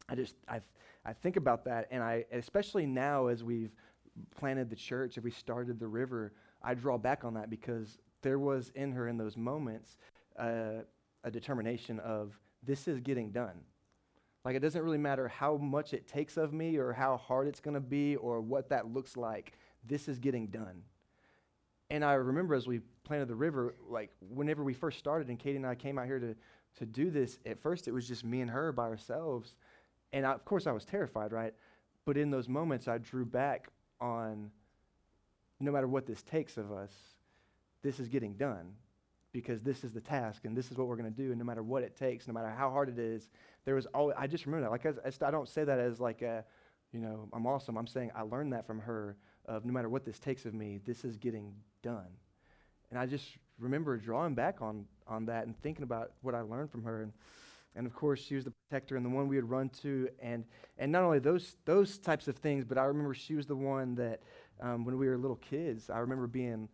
I 0.10 0.16
just, 0.16 0.36
I, 0.50 0.60
I 1.06 1.14
think 1.14 1.38
about 1.38 1.64
that, 1.66 1.88
and 1.92 2.04
I, 2.04 2.26
especially 2.32 2.86
now 2.86 3.28
as 3.28 3.44
we've 3.44 3.72
planted 4.36 4.70
the 4.70 4.76
church, 4.76 5.18
if 5.18 5.24
we 5.24 5.32
started 5.32 5.80
the 5.80 5.88
river, 5.88 6.34
I 6.62 6.74
draw 6.74 6.98
back 6.98 7.24
on 7.24 7.34
that 7.36 7.50
because 7.50 7.98
there 8.22 8.40
was 8.40 8.72
in 8.76 8.92
her 8.92 9.08
in 9.08 9.18
those 9.18 9.38
moments 9.38 9.98
uh, 10.38 10.84
a 11.24 11.32
determination 11.32 12.00
of 12.00 12.38
this 12.64 12.88
is 12.88 13.00
getting 13.00 13.32
done. 13.32 13.62
Like 14.44 14.56
it 14.56 14.60
doesn't 14.60 14.82
really 14.82 14.98
matter 14.98 15.28
how 15.28 15.58
much 15.58 15.94
it 15.94 16.08
takes 16.08 16.38
of 16.38 16.52
me 16.52 16.78
or 16.78 16.94
how 16.94 17.18
hard 17.18 17.48
it's 17.48 17.60
going 17.60 17.76
to 17.76 17.80
be 17.80 18.16
or 18.16 18.42
what 18.42 18.70
that 18.70 18.92
looks 18.92 19.16
like. 19.18 19.54
This 19.88 20.08
is 20.08 20.20
getting 20.20 20.48
done. 20.48 20.84
And 21.92 22.06
I 22.06 22.14
remember 22.14 22.56
as 22.56 22.68
we 22.68 22.80
planted 23.04 23.28
the 23.28 23.36
river, 23.36 23.76
like 23.90 24.12
whenever 24.34 24.64
we 24.64 24.74
first 24.74 24.98
started, 24.98 25.28
and 25.28 25.38
Katie 25.38 25.58
and 25.58 25.68
I 25.68 25.76
came 25.76 26.00
out 26.00 26.06
here 26.06 26.20
to, 26.20 26.36
to 26.78 26.86
do 26.86 27.12
this, 27.12 27.38
at 27.46 27.60
first 27.60 27.90
it 27.90 27.92
was 27.92 28.08
just 28.08 28.24
me 28.24 28.40
and 28.40 28.50
her 28.50 28.72
by 28.72 28.84
ourselves. 28.84 29.56
And 30.14 30.26
I, 30.26 30.32
of 30.32 30.46
course, 30.46 30.68
I 30.68 30.72
was 30.72 30.86
terrified, 30.86 31.34
right? 31.34 31.54
But 32.06 32.16
in 32.16 32.32
those 32.32 32.48
moments, 32.48 32.88
I 32.88 32.98
drew 32.98 33.26
back 33.26 33.68
on 34.00 34.52
no 35.60 35.70
matter 35.70 35.86
what 35.86 36.08
this 36.08 36.24
takes 36.24 36.56
of 36.56 36.72
us, 36.72 36.94
this 37.84 38.00
is 38.00 38.08
getting 38.08 38.36
done 38.36 38.72
because 39.34 39.62
this 39.62 39.84
is 39.84 39.92
the 39.92 40.00
task 40.00 40.46
and 40.46 40.56
this 40.56 40.72
is 40.72 40.78
what 40.78 40.88
we're 40.88 40.96
going 40.96 41.14
to 41.14 41.22
do. 41.22 41.32
And 41.32 41.40
no 41.40 41.46
matter 41.46 41.62
what 41.62 41.84
it 41.84 41.98
takes, 41.98 42.26
no 42.26 42.34
matter 42.34 42.50
how 42.50 42.70
hard 42.70 42.88
it 42.88 43.00
is, 43.00 43.28
there 43.66 43.76
was 43.76 43.86
always, 43.88 44.16
I 44.18 44.28
just 44.28 44.46
remember 44.46 44.70
that. 44.70 44.72
Like, 44.72 44.86
I, 44.86 45.28
I 45.28 45.30
don't 45.30 45.50
say 45.50 45.66
that 45.66 45.78
as 45.78 46.00
like 46.00 46.22
a, 46.22 46.46
you 46.94 47.02
know, 47.02 47.28
I'm 47.34 47.46
awesome. 47.46 47.78
I'm 47.78 47.88
saying 47.88 48.12
I 48.16 48.22
learned 48.22 48.54
that 48.54 48.66
from 48.66 48.80
her 48.80 49.18
of 49.46 49.66
no 49.66 49.74
matter 49.74 49.90
what 49.90 50.06
this 50.06 50.20
takes 50.20 50.46
of 50.46 50.54
me, 50.54 50.80
this 50.86 51.04
is 51.04 51.18
getting 51.18 51.54
done. 51.82 52.08
And 52.90 53.00
I 53.00 53.06
just 53.06 53.26
remember 53.60 53.98
drawing 53.98 54.36
back 54.36 54.62
on, 54.62 54.86
on 55.08 55.26
that 55.26 55.46
and 55.46 55.60
thinking 55.62 55.84
about 55.84 56.12
what 56.22 56.36
I 56.36 56.42
learned 56.42 56.72
from 56.72 56.84
her. 56.84 57.04
And, 57.04 57.14
And 57.76 57.88
of 57.88 57.94
course, 57.96 58.22
she 58.22 58.36
was 58.36 58.44
the 58.44 58.52
protector 58.52 58.98
and 58.98 59.06
the 59.06 59.10
one 59.10 59.28
we 59.30 59.38
would 59.38 59.50
run 59.50 59.70
to. 59.82 60.10
And, 60.20 60.44
and 60.78 60.92
not 60.92 61.04
only 61.04 61.20
those, 61.20 61.56
those 61.66 61.98
types 61.98 62.28
of 62.28 62.36
things, 62.36 62.66
but 62.66 62.78
I 62.78 62.84
remember 62.84 63.14
she 63.14 63.36
was 63.36 63.46
the 63.46 63.56
one 63.56 63.96
that 63.96 64.22
um, 64.60 64.84
when 64.84 64.98
we 64.98 65.08
were 65.08 65.18
little 65.18 65.38
kids, 65.38 65.90
I 65.90 66.00
remember 66.00 66.28
being, 66.28 66.68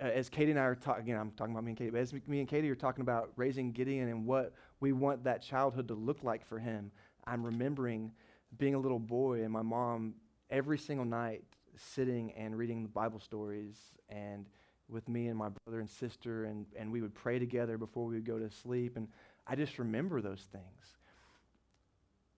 uh, 0.00 0.06
as 0.06 0.28
Katie 0.30 0.50
and 0.50 0.58
I 0.58 0.64
are 0.64 0.74
talking, 0.74 1.04
again, 1.04 1.18
I'm 1.20 1.30
talking 1.32 1.52
about 1.52 1.64
me 1.64 1.72
and 1.72 1.78
Katie, 1.78 1.90
but 1.90 2.00
as 2.00 2.12
me 2.26 2.40
and 2.40 2.48
Katie 2.48 2.70
are 2.70 2.74
talking 2.74 3.02
about 3.02 3.32
raising 3.36 3.70
Gideon 3.70 4.08
and 4.08 4.26
what 4.26 4.54
we 4.80 4.92
want 4.92 5.24
that 5.24 5.42
childhood 5.42 5.88
to 5.88 5.94
look 5.94 6.24
like 6.24 6.44
for 6.46 6.58
him, 6.58 6.90
I'm 7.26 7.44
remembering 7.44 8.12
being 8.56 8.74
a 8.74 8.78
little 8.78 8.98
boy 8.98 9.42
and 9.42 9.52
my 9.52 9.62
mom 9.62 10.14
every 10.50 10.78
single 10.78 11.06
night 11.06 11.44
sitting 11.76 12.32
and 12.32 12.56
reading 12.56 12.82
the 12.82 12.88
Bible 12.88 13.20
stories 13.20 13.76
and 14.08 14.46
with 14.88 15.08
me 15.08 15.28
and 15.28 15.38
my 15.38 15.48
brother 15.48 15.80
and 15.80 15.88
sister, 15.88 16.44
and, 16.44 16.66
and 16.76 16.92
we 16.92 17.00
would 17.00 17.14
pray 17.14 17.38
together 17.38 17.78
before 17.78 18.04
we 18.04 18.14
would 18.14 18.26
go 18.26 18.38
to 18.38 18.50
sleep. 18.50 18.96
And 18.96 19.08
I 19.46 19.56
just 19.56 19.78
remember 19.78 20.20
those 20.20 20.42
things. 20.52 20.96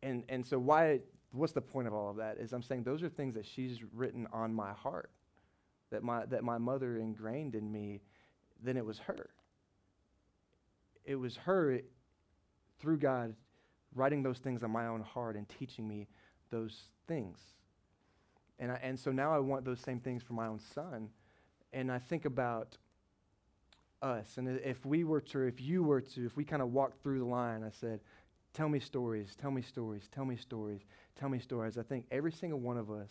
And, 0.03 0.23
and 0.29 0.47
so, 0.47 0.59
why, 0.59 1.01
what's 1.33 1.53
the 1.53 1.61
point 1.61 1.89
of 1.89 1.95
all 1.95 2.11
of 2.11 2.17
that? 2.17 2.39
Is 2.39 2.53
I'm 2.53 2.63
saying 2.63 2.85
those 2.85 3.03
are 3.03 3.09
things 3.09 3.35
that 3.35 3.47
she's 3.47 3.81
written 3.93 4.29
on 4.33 4.55
my 4.55 4.73
heart, 4.73 5.11
that 5.91 6.03
my, 6.03 6.25
that 6.27 6.45
my 6.45 6.59
mother 6.59 6.99
ingrained 6.99 7.55
in 7.55 7.71
me, 7.71 8.01
then 8.63 8.77
it 8.77 8.85
was 8.85 8.99
her. 9.01 9.31
It 11.05 11.17
was 11.17 11.37
her, 11.37 11.81
through 12.79 12.99
God, 12.99 13.35
writing 13.95 14.23
those 14.23 14.39
things 14.39 14.63
on 14.63 14.71
my 14.71 14.87
own 14.87 15.01
heart 15.01 15.37
and 15.37 15.49
teaching 15.49 15.87
me 15.89 16.07
those 16.51 16.77
things. 17.09 17.39
And, 18.59 18.73
I, 18.73 18.81
and 18.83 18.99
so 18.99 19.13
now 19.13 19.35
I 19.35 19.39
want 19.39 19.65
those 19.65 19.81
same 19.81 20.01
things 20.01 20.23
for 20.23 20.33
my 20.33 20.47
own 20.47 20.59
son. 20.59 21.09
And 21.73 21.91
I 21.93 21.99
think 21.99 22.25
about 22.25 22.79
us. 24.03 24.39
And 24.39 24.49
if 24.49 24.85
we 24.87 25.05
were 25.05 25.21
to, 25.23 25.41
if 25.41 25.61
you 25.61 25.83
were 25.83 26.01
to, 26.01 26.27
if 26.27 26.37
we 26.37 26.45
kind 26.45 26.63
of 26.63 26.73
walked 26.73 27.03
through 27.03 27.19
the 27.19 27.25
line, 27.27 27.63
I 27.63 27.71
said, 27.71 28.01
tell 28.55 28.69
me 28.69 28.81
stories, 28.81 29.37
tell 29.37 29.51
me 29.51 29.63
stories, 29.63 30.09
tell 30.13 30.25
me 30.25 30.37
stories, 30.37 30.81
tell 31.19 31.29
me 31.29 31.39
stories. 31.39 31.77
I 31.77 31.83
think 31.83 32.07
every 32.11 32.33
single 32.33 32.61
one 32.61 32.79
of 32.79 32.91
us 32.91 33.11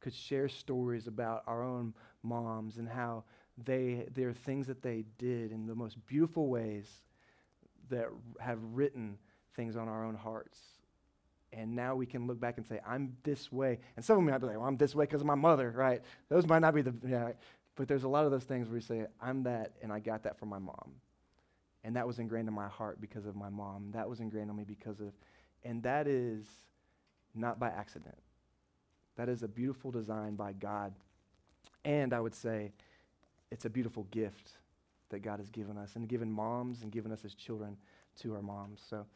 could 0.00 0.14
share 0.14 0.48
stories 0.48 1.06
about 1.06 1.42
our 1.46 1.62
own 1.62 1.94
moms 2.22 2.76
and 2.76 2.88
how 2.88 3.24
they, 3.64 4.06
there 4.14 4.28
are 4.28 4.34
things 4.34 4.66
that 4.66 4.82
they 4.82 5.04
did 5.18 5.52
in 5.52 5.66
the 5.66 5.74
most 5.74 5.96
beautiful 6.06 6.48
ways 6.48 6.86
that 7.88 8.08
have 8.40 8.58
written 8.72 9.16
things 9.54 9.76
on 9.76 9.88
our 9.88 10.04
own 10.04 10.14
hearts. 10.14 10.58
And 11.56 11.74
now 11.74 11.94
we 11.94 12.06
can 12.06 12.26
look 12.26 12.40
back 12.40 12.58
and 12.58 12.66
say, 12.66 12.80
I'm 12.86 13.16
this 13.22 13.52
way. 13.52 13.78
And 13.96 14.04
some 14.04 14.18
of 14.18 14.24
them 14.24 14.32
might 14.32 14.38
be 14.38 14.46
like, 14.46 14.56
well, 14.56 14.66
I'm 14.66 14.76
this 14.76 14.94
way 14.94 15.04
because 15.04 15.20
of 15.20 15.26
my 15.26 15.34
mother, 15.34 15.72
right? 15.74 16.02
Those 16.28 16.46
might 16.46 16.60
not 16.60 16.74
be 16.74 16.82
the, 16.82 16.94
yeah, 17.06 17.30
but 17.76 17.88
there's 17.88 18.04
a 18.04 18.08
lot 18.08 18.24
of 18.24 18.30
those 18.30 18.44
things 18.44 18.68
where 18.68 18.76
you 18.76 18.82
say, 18.82 19.06
I'm 19.20 19.42
that, 19.44 19.72
and 19.82 19.92
I 19.92 20.00
got 20.00 20.22
that 20.24 20.38
from 20.38 20.48
my 20.48 20.58
mom. 20.58 20.92
And 21.84 21.96
that 21.96 22.06
was 22.06 22.18
ingrained 22.18 22.48
in 22.48 22.54
my 22.54 22.68
heart 22.68 23.00
because 23.00 23.26
of 23.26 23.36
my 23.36 23.50
mom. 23.50 23.90
That 23.92 24.08
was 24.08 24.20
ingrained 24.20 24.50
on 24.50 24.56
me 24.56 24.64
because 24.64 25.00
of, 25.00 25.12
and 25.64 25.82
that 25.82 26.06
is 26.06 26.46
not 27.34 27.58
by 27.58 27.68
accident. 27.68 28.16
That 29.16 29.28
is 29.28 29.42
a 29.42 29.48
beautiful 29.48 29.90
design 29.90 30.34
by 30.34 30.52
God. 30.52 30.94
And 31.84 32.12
I 32.12 32.20
would 32.20 32.34
say 32.34 32.72
it's 33.50 33.64
a 33.64 33.70
beautiful 33.70 34.04
gift 34.10 34.52
that 35.10 35.20
God 35.20 35.38
has 35.38 35.50
given 35.50 35.76
us 35.76 35.96
and 35.96 36.08
given 36.08 36.30
moms 36.32 36.82
and 36.82 36.90
given 36.90 37.12
us 37.12 37.24
as 37.24 37.34
children 37.34 37.76
to 38.20 38.34
our 38.34 38.42
moms. 38.42 38.82
So, 38.88 39.06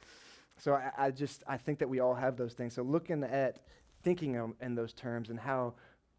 so 0.58 0.74
I, 0.74 0.90
I 1.06 1.10
just, 1.10 1.42
I 1.46 1.56
think 1.56 1.78
that 1.78 1.88
we 1.88 2.00
all 2.00 2.14
have 2.14 2.36
those 2.36 2.54
things. 2.54 2.74
So 2.74 2.82
looking 2.82 3.22
at 3.24 3.60
thinking 4.02 4.54
in 4.60 4.74
those 4.74 4.92
terms 4.92 5.30
and 5.30 5.38
how 5.38 5.74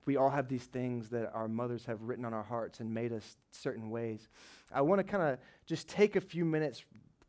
we 0.05 0.17
all 0.17 0.29
have 0.29 0.47
these 0.47 0.63
things 0.63 1.09
that 1.09 1.31
our 1.33 1.47
mothers 1.47 1.85
have 1.85 2.01
written 2.01 2.25
on 2.25 2.33
our 2.33 2.43
hearts 2.43 2.79
and 2.79 2.91
made 2.91 3.13
us 3.13 3.37
certain 3.51 3.89
ways. 3.89 4.27
I 4.73 4.81
want 4.81 4.99
to 4.99 5.03
kind 5.03 5.23
of 5.23 5.39
just 5.65 5.87
take 5.87 6.15
a 6.15 6.21
few 6.21 6.45
minutes 6.45 6.83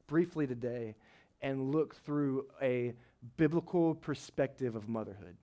briefly 0.07 0.47
today 0.47 0.95
and 1.43 1.73
look 1.73 1.95
through 1.95 2.47
a 2.62 2.95
biblical 3.37 3.95
perspective 3.95 4.76
of 4.76 4.88
motherhood. 4.88 5.37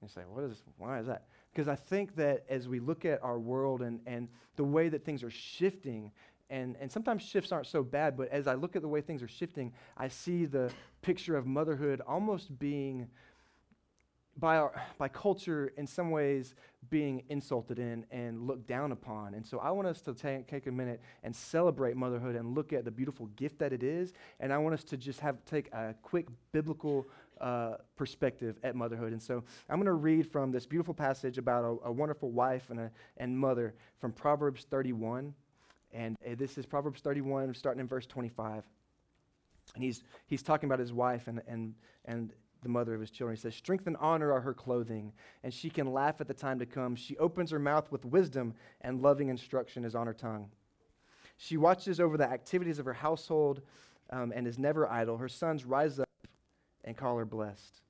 And 0.00 0.10
say, 0.10 0.22
what 0.28 0.44
is, 0.44 0.62
why 0.76 0.98
is 0.98 1.06
that? 1.06 1.24
Because 1.52 1.68
I 1.68 1.76
think 1.76 2.16
that 2.16 2.44
as 2.50 2.68
we 2.68 2.80
look 2.80 3.04
at 3.06 3.22
our 3.22 3.38
world 3.38 3.80
and, 3.80 4.00
and 4.06 4.28
the 4.56 4.64
way 4.64 4.90
that 4.90 5.04
things 5.04 5.22
are 5.22 5.30
shifting, 5.30 6.12
and, 6.50 6.76
and 6.80 6.90
sometimes 6.90 7.22
shifts 7.22 7.52
aren't 7.52 7.66
so 7.66 7.82
bad, 7.82 8.16
but 8.16 8.28
as 8.28 8.46
I 8.46 8.54
look 8.54 8.76
at 8.76 8.82
the 8.82 8.88
way 8.88 9.00
things 9.00 9.22
are 9.22 9.28
shifting, 9.28 9.72
I 9.96 10.08
see 10.08 10.44
the 10.44 10.70
picture 11.02 11.36
of 11.36 11.46
motherhood 11.46 12.00
almost 12.06 12.58
being 12.58 13.08
by, 14.36 14.56
our, 14.56 14.72
by 14.98 15.08
culture 15.08 15.72
in 15.76 15.86
some 15.86 16.10
ways 16.10 16.54
being 16.90 17.22
insulted 17.28 17.78
in 17.78 18.04
and 18.10 18.46
looked 18.46 18.66
down 18.66 18.92
upon. 18.92 19.34
And 19.34 19.46
so 19.46 19.58
I 19.58 19.70
want 19.70 19.86
us 19.88 20.00
to 20.02 20.14
take, 20.14 20.48
take 20.48 20.66
a 20.66 20.72
minute 20.72 21.00
and 21.22 21.34
celebrate 21.34 21.96
motherhood 21.96 22.36
and 22.36 22.54
look 22.54 22.72
at 22.72 22.84
the 22.84 22.90
beautiful 22.90 23.26
gift 23.36 23.58
that 23.60 23.72
it 23.72 23.82
is. 23.82 24.12
And 24.40 24.52
I 24.52 24.58
want 24.58 24.74
us 24.74 24.84
to 24.84 24.96
just 24.96 25.20
have 25.20 25.44
take 25.44 25.72
a 25.72 25.94
quick 26.02 26.26
biblical 26.52 27.06
uh, 27.40 27.74
perspective 27.96 28.58
at 28.62 28.74
motherhood. 28.74 29.12
And 29.12 29.22
so 29.22 29.44
I'm 29.68 29.76
going 29.76 29.86
to 29.86 29.92
read 29.92 30.30
from 30.30 30.50
this 30.50 30.66
beautiful 30.66 30.94
passage 30.94 31.38
about 31.38 31.64
a, 31.64 31.88
a 31.88 31.92
wonderful 31.92 32.30
wife 32.30 32.70
and, 32.70 32.80
a, 32.80 32.90
and 33.16 33.38
mother 33.38 33.74
from 33.98 34.12
Proverbs 34.12 34.66
31. 34.68 35.34
And 35.94 36.16
uh, 36.26 36.34
this 36.36 36.58
is 36.58 36.66
Proverbs 36.66 37.00
31, 37.00 37.54
starting 37.54 37.80
in 37.80 37.86
verse 37.86 38.06
25. 38.06 38.64
And 39.74 39.82
he's, 39.82 40.02
he's 40.26 40.42
talking 40.42 40.68
about 40.68 40.80
his 40.80 40.92
wife 40.92 41.28
and, 41.28 41.40
and, 41.46 41.74
and 42.04 42.32
the 42.62 42.68
mother 42.68 42.94
of 42.94 43.00
his 43.00 43.10
children. 43.10 43.36
He 43.36 43.40
says, 43.40 43.54
Strength 43.54 43.86
and 43.86 43.96
honor 43.98 44.32
are 44.32 44.40
her 44.40 44.52
clothing, 44.52 45.12
and 45.44 45.54
she 45.54 45.70
can 45.70 45.92
laugh 45.92 46.20
at 46.20 46.26
the 46.26 46.34
time 46.34 46.58
to 46.58 46.66
come. 46.66 46.96
She 46.96 47.16
opens 47.18 47.50
her 47.52 47.58
mouth 47.60 47.90
with 47.92 48.04
wisdom, 48.04 48.54
and 48.80 49.00
loving 49.00 49.28
instruction 49.28 49.84
is 49.84 49.94
on 49.94 50.06
her 50.06 50.12
tongue. 50.12 50.50
She 51.36 51.56
watches 51.56 52.00
over 52.00 52.16
the 52.16 52.28
activities 52.28 52.78
of 52.78 52.86
her 52.86 52.92
household 52.92 53.62
um, 54.10 54.32
and 54.34 54.46
is 54.46 54.58
never 54.58 54.90
idle. 54.90 55.16
Her 55.16 55.28
sons 55.28 55.64
rise 55.64 55.98
up 55.98 56.08
and 56.84 56.96
call 56.96 57.16
her 57.16 57.24
blessed. 57.24 57.80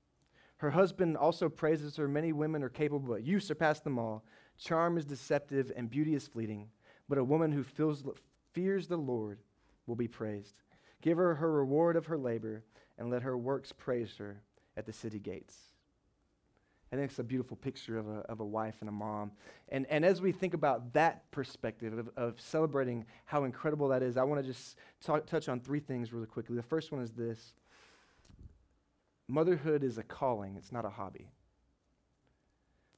Her 0.58 0.70
husband 0.70 1.16
also 1.16 1.48
praises 1.48 1.96
her. 1.96 2.08
Many 2.08 2.32
women 2.32 2.62
are 2.62 2.68
capable, 2.68 3.14
but 3.14 3.24
you 3.24 3.40
surpass 3.40 3.80
them 3.80 3.98
all. 3.98 4.24
Charm 4.56 4.96
is 4.96 5.04
deceptive, 5.04 5.72
and 5.76 5.90
beauty 5.90 6.14
is 6.14 6.28
fleeting, 6.28 6.68
but 7.08 7.18
a 7.18 7.24
woman 7.24 7.52
who 7.52 7.62
feels, 7.62 8.02
fears 8.52 8.88
the 8.88 8.96
Lord 8.96 9.38
will 9.86 9.96
be 9.96 10.08
praised. 10.08 10.54
Give 11.02 11.18
her 11.18 11.34
her 11.34 11.52
reward 11.52 11.96
of 11.96 12.06
her 12.06 12.16
labor, 12.16 12.64
and 12.98 13.10
let 13.10 13.22
her 13.22 13.36
works 13.36 13.72
praise 13.72 14.16
her 14.18 14.40
at 14.76 14.86
the 14.86 14.92
city 14.92 15.18
gates. 15.18 15.56
I 16.92 16.96
think 16.96 17.10
it's 17.10 17.18
a 17.18 17.24
beautiful 17.24 17.56
picture 17.56 17.98
of 17.98 18.08
a, 18.08 18.18
of 18.28 18.38
a 18.38 18.44
wife 18.44 18.76
and 18.78 18.88
a 18.88 18.92
mom. 18.92 19.32
And, 19.68 19.84
and 19.90 20.04
as 20.04 20.22
we 20.22 20.30
think 20.30 20.54
about 20.54 20.92
that 20.92 21.28
perspective 21.32 21.98
of, 21.98 22.08
of 22.16 22.40
celebrating 22.40 23.04
how 23.24 23.44
incredible 23.44 23.88
that 23.88 24.02
is, 24.02 24.16
I 24.16 24.22
want 24.22 24.40
to 24.40 24.46
just 24.46 24.76
touch 25.26 25.48
on 25.48 25.58
three 25.58 25.80
things 25.80 26.12
really 26.12 26.28
quickly. 26.28 26.54
The 26.54 26.62
first 26.62 26.92
one 26.92 27.02
is 27.02 27.10
this 27.10 27.54
motherhood 29.26 29.82
is 29.82 29.98
a 29.98 30.04
calling, 30.04 30.54
it's 30.56 30.70
not 30.70 30.84
a 30.84 30.90
hobby. 30.90 31.32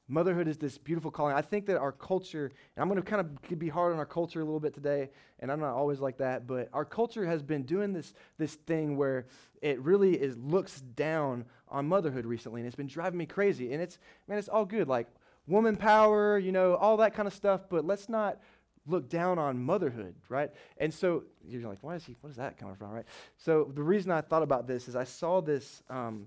Motherhood 0.08 0.46
is 0.46 0.56
this 0.56 0.78
beautiful 0.78 1.10
calling. 1.10 1.34
I 1.34 1.42
think 1.42 1.66
that 1.66 1.78
our 1.78 1.90
culture, 1.90 2.46
and 2.76 2.82
I'm 2.82 2.88
going 2.88 3.02
to 3.02 3.08
kind 3.08 3.20
of 3.20 3.58
be 3.58 3.68
hard 3.68 3.92
on 3.92 3.98
our 3.98 4.06
culture 4.06 4.40
a 4.40 4.44
little 4.44 4.60
bit 4.60 4.72
today, 4.72 5.10
and 5.40 5.50
I'm 5.50 5.58
not 5.58 5.74
always 5.74 5.98
like 5.98 6.18
that, 6.18 6.46
but 6.46 6.68
our 6.72 6.84
culture 6.84 7.26
has 7.26 7.42
been 7.42 7.64
doing 7.64 7.92
this, 7.92 8.14
this 8.38 8.54
thing 8.54 8.96
where 8.96 9.26
it 9.62 9.80
really 9.80 10.14
is 10.14 10.36
looks 10.36 10.80
down 10.80 11.44
on 11.68 11.88
motherhood 11.88 12.24
recently, 12.24 12.60
and 12.60 12.68
it's 12.68 12.76
been 12.76 12.86
driving 12.86 13.18
me 13.18 13.26
crazy. 13.26 13.72
And 13.72 13.82
it's, 13.82 13.98
man, 14.28 14.38
it's 14.38 14.48
all 14.48 14.64
good, 14.64 14.86
like 14.86 15.08
woman 15.48 15.74
power, 15.74 16.38
you 16.38 16.52
know, 16.52 16.76
all 16.76 16.96
that 16.98 17.14
kind 17.14 17.26
of 17.26 17.34
stuff, 17.34 17.62
but 17.68 17.84
let's 17.84 18.08
not 18.08 18.38
look 18.86 19.08
down 19.08 19.38
on 19.38 19.60
motherhood, 19.60 20.14
right? 20.28 20.50
And 20.78 20.94
so 20.94 21.24
you're 21.44 21.68
like, 21.68 21.78
why 21.82 21.96
is 21.96 22.04
he, 22.04 22.16
what 22.20 22.30
is 22.30 22.36
that 22.36 22.56
coming 22.56 22.76
from, 22.76 22.90
right? 22.90 23.04
So 23.36 23.72
the 23.74 23.82
reason 23.82 24.12
I 24.12 24.20
thought 24.20 24.42
about 24.42 24.68
this 24.68 24.86
is 24.86 24.94
I 24.94 25.04
saw 25.04 25.40
this 25.40 25.82
um, 25.90 26.26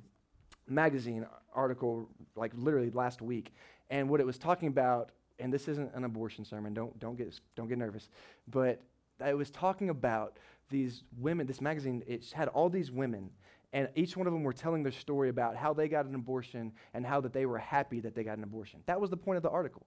magazine 0.69 1.25
article 1.53 2.07
like 2.35 2.51
literally 2.55 2.91
last 2.91 3.21
week, 3.21 3.53
and 3.89 4.09
what 4.09 4.19
it 4.19 4.25
was 4.25 4.37
talking 4.37 4.67
about, 4.67 5.11
and 5.39 5.51
this 5.53 5.67
isn't 5.67 5.93
an 5.93 6.03
abortion 6.03 6.45
sermon. 6.45 6.73
Don't 6.73 6.97
don't 6.99 7.17
get 7.17 7.39
don't 7.55 7.67
get 7.67 7.77
nervous, 7.77 8.09
but 8.47 8.81
it 9.25 9.37
was 9.37 9.49
talking 9.49 9.89
about 9.89 10.37
these 10.69 11.03
women. 11.17 11.47
This 11.47 11.61
magazine 11.61 12.03
it 12.07 12.31
had 12.31 12.47
all 12.49 12.69
these 12.69 12.91
women, 12.91 13.29
and 13.73 13.89
each 13.95 14.15
one 14.15 14.27
of 14.27 14.33
them 14.33 14.43
were 14.43 14.53
telling 14.53 14.83
their 14.83 14.91
story 14.91 15.29
about 15.29 15.55
how 15.55 15.73
they 15.73 15.87
got 15.87 16.05
an 16.05 16.15
abortion 16.15 16.71
and 16.93 17.05
how 17.05 17.21
that 17.21 17.33
they 17.33 17.45
were 17.45 17.57
happy 17.57 17.99
that 18.01 18.15
they 18.15 18.23
got 18.23 18.37
an 18.37 18.43
abortion. 18.43 18.81
That 18.85 18.99
was 18.99 19.09
the 19.09 19.17
point 19.17 19.37
of 19.37 19.43
the 19.43 19.49
article 19.49 19.85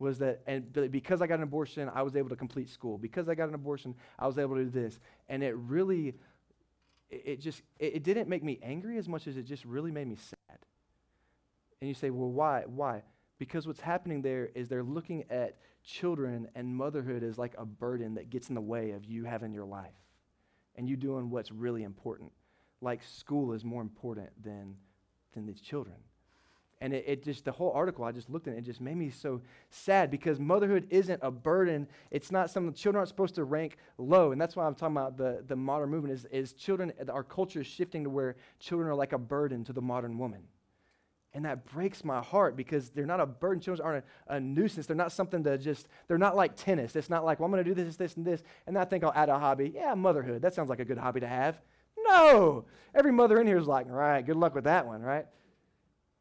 was 0.00 0.18
that 0.18 0.40
and 0.46 0.72
because 0.90 1.22
I 1.22 1.26
got 1.26 1.36
an 1.36 1.42
abortion, 1.42 1.90
I 1.94 2.02
was 2.02 2.16
able 2.16 2.30
to 2.30 2.36
complete 2.36 2.68
school. 2.68 2.98
Because 2.98 3.28
I 3.28 3.34
got 3.34 3.48
an 3.48 3.54
abortion, 3.54 3.94
I 4.18 4.26
was 4.26 4.38
able 4.38 4.56
to 4.56 4.64
do 4.64 4.70
this. 4.70 4.98
And 5.28 5.44
it 5.44 5.54
really 5.56 6.14
it 7.10 7.40
just 7.40 7.62
it, 7.78 8.02
didn't 8.02 8.28
make 8.28 8.42
me 8.42 8.58
angry 8.62 8.98
as 8.98 9.08
much 9.08 9.26
as 9.26 9.36
it 9.36 9.42
just 9.42 9.64
really 9.64 9.90
made 9.90 10.06
me 10.06 10.16
sad. 10.16 10.58
And 11.80 11.88
you 11.88 11.94
say, 11.94 12.10
well, 12.10 12.30
why? 12.30 12.64
Why? 12.66 13.02
Because 13.38 13.66
what's 13.66 13.80
happening 13.80 14.22
there 14.22 14.50
is 14.54 14.68
they're 14.68 14.82
looking 14.82 15.24
at 15.30 15.56
children 15.82 16.48
and 16.54 16.76
motherhood 16.76 17.22
as 17.22 17.38
like 17.38 17.54
a 17.56 17.64
burden 17.64 18.14
that 18.14 18.30
gets 18.30 18.48
in 18.48 18.54
the 18.54 18.60
way 18.60 18.90
of 18.90 19.04
you 19.04 19.24
having 19.24 19.52
your 19.52 19.64
life 19.64 19.94
and 20.76 20.88
you 20.88 20.96
doing 20.96 21.30
what's 21.30 21.50
really 21.50 21.82
important. 21.82 22.32
Like 22.82 23.02
school 23.02 23.52
is 23.52 23.64
more 23.64 23.82
important 23.82 24.30
than, 24.42 24.76
than 25.32 25.46
these 25.46 25.60
children. 25.60 25.96
And 26.82 26.94
it, 26.94 27.04
it, 27.06 27.24
just, 27.24 27.44
the 27.44 27.52
whole 27.52 27.72
article, 27.72 28.04
I 28.04 28.12
just 28.12 28.30
looked 28.30 28.48
at 28.48 28.54
it, 28.54 28.58
it 28.58 28.64
just 28.64 28.80
made 28.80 28.96
me 28.96 29.10
so 29.10 29.42
sad 29.68 30.10
because 30.10 30.40
motherhood 30.40 30.86
isn't 30.88 31.20
a 31.22 31.30
burden. 31.30 31.86
It's 32.10 32.32
not 32.32 32.50
something 32.50 32.72
children 32.72 32.98
aren't 32.98 33.08
supposed 33.08 33.34
to 33.34 33.44
rank 33.44 33.76
low. 33.98 34.32
And 34.32 34.40
that's 34.40 34.56
why 34.56 34.66
I'm 34.66 34.74
talking 34.74 34.96
about 34.96 35.18
the, 35.18 35.44
the 35.46 35.56
modern 35.56 35.90
movement 35.90 36.14
is, 36.14 36.24
is 36.32 36.54
children, 36.54 36.92
our 37.10 37.22
culture 37.22 37.60
is 37.60 37.66
shifting 37.66 38.04
to 38.04 38.10
where 38.10 38.36
children 38.60 38.88
are 38.88 38.94
like 38.94 39.12
a 39.12 39.18
burden 39.18 39.62
to 39.64 39.74
the 39.74 39.82
modern 39.82 40.16
woman. 40.16 40.40
And 41.32 41.44
that 41.44 41.64
breaks 41.66 42.02
my 42.02 42.20
heart 42.20 42.56
because 42.56 42.90
they're 42.90 43.06
not 43.06 43.20
a 43.20 43.26
burden. 43.26 43.60
Children 43.60 43.86
aren't 43.86 44.04
a, 44.26 44.36
a, 44.36 44.40
nuisance. 44.40 44.86
They're 44.86 44.96
not 44.96 45.12
something 45.12 45.44
to 45.44 45.58
just, 45.58 45.86
they're 46.08 46.18
not 46.18 46.34
like 46.34 46.56
tennis. 46.56 46.96
It's 46.96 47.10
not 47.10 47.24
like, 47.24 47.38
well, 47.38 47.44
I'm 47.44 47.52
going 47.52 47.62
to 47.62 47.74
do 47.74 47.74
this, 47.74 47.96
this, 47.96 48.16
and 48.16 48.26
this, 48.26 48.42
and 48.66 48.76
I 48.76 48.84
think 48.84 49.04
I'll 49.04 49.12
add 49.14 49.28
a 49.28 49.38
hobby. 49.38 49.70
Yeah, 49.72 49.94
motherhood. 49.94 50.42
That 50.42 50.54
sounds 50.54 50.70
like 50.70 50.80
a 50.80 50.84
good 50.84 50.98
hobby 50.98 51.20
to 51.20 51.28
have. 51.28 51.60
No. 51.96 52.64
Every 52.94 53.12
mother 53.12 53.40
in 53.40 53.46
here 53.46 53.58
is 53.58 53.68
like, 53.68 53.86
right, 53.88 54.24
good 54.26 54.36
luck 54.36 54.54
with 54.54 54.64
that 54.64 54.86
one, 54.86 55.02
right? 55.02 55.26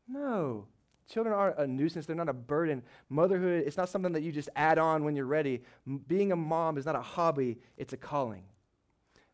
No. 0.10 0.66
Children 1.08 1.36
aren't 1.36 1.58
a 1.58 1.68
nuisance. 1.68 2.06
They're 2.06 2.16
not 2.16 2.30
a 2.30 2.34
burden. 2.34 2.84
Motherhood, 3.10 3.64
it's 3.66 3.78
not 3.78 3.90
something 3.90 4.14
that 4.14 4.22
you 4.22 4.32
just 4.32 4.50
add 4.56 4.78
on 4.78 5.04
when 5.04 5.16
you're 5.16 5.26
ready. 5.26 5.62
M- 5.88 6.04
being 6.08 6.32
a 6.32 6.36
mom 6.36 6.78
is 6.78 6.86
not 6.86 6.96
a 6.96 7.02
hobby, 7.02 7.58
it's 7.78 7.94
a 7.94 7.98
calling. 7.98 8.44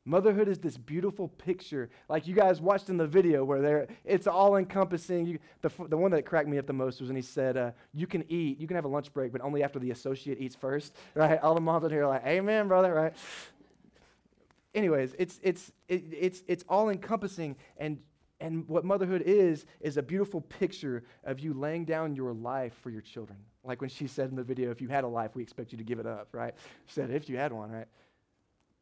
Motherhood 0.07 0.47
is 0.47 0.59
this 0.59 0.77
beautiful 0.77 1.27
picture, 1.29 1.89
like 2.07 2.27
you 2.27 2.35
guys 2.35 2.61
watched 2.61 2.89
in 2.89 2.97
the 2.97 3.07
video, 3.07 3.43
where 3.43 3.59
there 3.59 3.87
it's 4.05 4.27
all 4.27 4.55
encompassing. 4.55 5.39
the, 5.61 5.71
the 5.89 5.97
one 5.97 6.11
that 6.11 6.25
cracked 6.27 6.47
me 6.47 6.59
up 6.59 6.67
the 6.67 6.73
most 6.73 7.01
was 7.01 7.09
when 7.09 7.15
he 7.15 7.23
said, 7.23 7.57
uh, 7.57 7.71
"You 7.91 8.05
can 8.05 8.23
eat, 8.29 8.59
you 8.59 8.67
can 8.67 8.75
have 8.75 8.85
a 8.85 8.89
lunch 8.89 9.11
break, 9.11 9.31
but 9.31 9.41
only 9.41 9.63
after 9.63 9.79
the 9.79 9.89
associate 9.89 10.39
eats 10.39 10.55
first." 10.55 10.95
Right? 11.15 11.39
All 11.41 11.55
the 11.55 11.61
moms 11.61 11.85
in 11.85 11.91
here 11.91 12.03
are 12.03 12.07
like, 12.07 12.23
"Amen, 12.23 12.67
brother." 12.67 12.93
Right? 12.93 13.13
Anyways, 14.75 15.15
it's 15.17 15.39
it's 15.41 15.71
it, 15.87 16.03
it's 16.11 16.43
it's 16.47 16.63
all 16.69 16.89
encompassing, 16.89 17.55
and 17.77 17.97
and 18.39 18.67
what 18.67 18.83
motherhood 18.83 19.23
is 19.25 19.65
is 19.79 19.97
a 19.97 20.03
beautiful 20.03 20.41
picture 20.41 21.03
of 21.23 21.39
you 21.39 21.53
laying 21.53 21.85
down 21.85 22.15
your 22.15 22.33
life 22.33 22.73
for 22.81 22.89
your 22.89 23.01
children. 23.01 23.39
Like 23.63 23.81
when 23.81 23.89
she 23.89 24.07
said 24.07 24.29
in 24.29 24.35
the 24.35 24.43
video, 24.43 24.71
"If 24.71 24.81
you 24.81 24.87
had 24.89 25.03
a 25.03 25.07
life, 25.07 25.35
we 25.35 25.43
expect 25.43 25.71
you 25.71 25.77
to 25.77 25.83
give 25.83 25.99
it 25.99 26.05
up." 26.05 26.29
Right? 26.33 26.53
She 26.85 26.93
said, 26.93 27.11
"If 27.11 27.29
you 27.29 27.37
had 27.37 27.53
one," 27.53 27.71
right? 27.71 27.87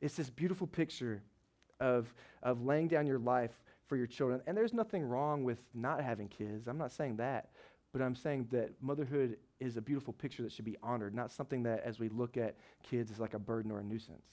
It's 0.01 0.15
this 0.15 0.29
beautiful 0.29 0.67
picture 0.67 1.23
of, 1.79 2.13
of 2.41 2.65
laying 2.65 2.87
down 2.87 3.07
your 3.07 3.19
life 3.19 3.51
for 3.85 3.95
your 3.95 4.07
children. 4.07 4.41
And 4.47 4.57
there's 4.57 4.73
nothing 4.73 5.03
wrong 5.03 5.43
with 5.43 5.59
not 5.73 6.01
having 6.01 6.27
kids. 6.27 6.67
I'm 6.67 6.77
not 6.77 6.91
saying 6.91 7.17
that. 7.17 7.49
But 7.93 8.01
I'm 8.01 8.15
saying 8.15 8.47
that 8.51 8.71
motherhood 8.81 9.37
is 9.59 9.77
a 9.77 9.81
beautiful 9.81 10.13
picture 10.13 10.41
that 10.43 10.51
should 10.51 10.65
be 10.65 10.77
honored, 10.81 11.13
not 11.13 11.31
something 11.31 11.61
that, 11.63 11.83
as 11.85 11.99
we 11.99 12.09
look 12.09 12.37
at 12.37 12.55
kids, 12.81 13.11
is 13.11 13.19
like 13.19 13.33
a 13.33 13.39
burden 13.39 13.71
or 13.71 13.79
a 13.79 13.83
nuisance. 13.83 14.25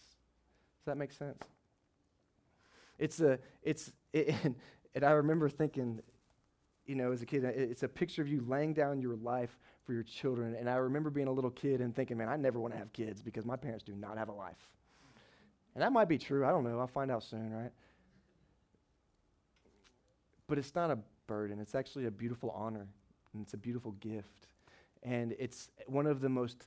Does 0.78 0.86
that 0.86 0.96
make 0.96 1.12
sense? 1.12 1.38
It's 2.98 3.20
a, 3.20 3.38
it's, 3.62 3.92
it, 4.12 4.34
and 4.94 5.04
I 5.04 5.12
remember 5.12 5.48
thinking, 5.48 6.00
you 6.86 6.94
know, 6.94 7.12
as 7.12 7.22
a 7.22 7.26
kid, 7.26 7.44
it's 7.44 7.82
a 7.82 7.88
picture 7.88 8.22
of 8.22 8.28
you 8.28 8.44
laying 8.46 8.72
down 8.72 9.00
your 9.00 9.16
life 9.16 9.58
for 9.84 9.92
your 9.92 10.02
children. 10.02 10.56
And 10.58 10.68
I 10.68 10.74
remember 10.76 11.10
being 11.10 11.28
a 11.28 11.32
little 11.32 11.50
kid 11.50 11.80
and 11.80 11.94
thinking, 11.94 12.16
man, 12.16 12.28
I 12.28 12.36
never 12.36 12.58
want 12.58 12.74
to 12.74 12.78
have 12.78 12.92
kids 12.92 13.22
because 13.22 13.44
my 13.44 13.56
parents 13.56 13.84
do 13.84 13.94
not 13.94 14.18
have 14.18 14.28
a 14.28 14.32
life. 14.32 14.68
And 15.74 15.82
that 15.82 15.92
might 15.92 16.08
be 16.08 16.18
true. 16.18 16.44
I 16.44 16.50
don't 16.50 16.64
know. 16.64 16.80
I'll 16.80 16.88
find 16.88 17.10
out 17.10 17.22
soon, 17.22 17.52
right? 17.52 17.70
But 20.48 20.58
it's 20.58 20.74
not 20.74 20.90
a 20.90 20.98
burden, 21.28 21.60
it's 21.60 21.76
actually 21.76 22.06
a 22.06 22.10
beautiful 22.10 22.50
honor, 22.50 22.88
and 23.32 23.42
it's 23.42 23.54
a 23.54 23.56
beautiful 23.56 23.92
gift. 23.92 24.48
And 25.04 25.32
it's 25.38 25.70
one 25.86 26.06
of 26.06 26.20
the 26.20 26.28
most 26.28 26.66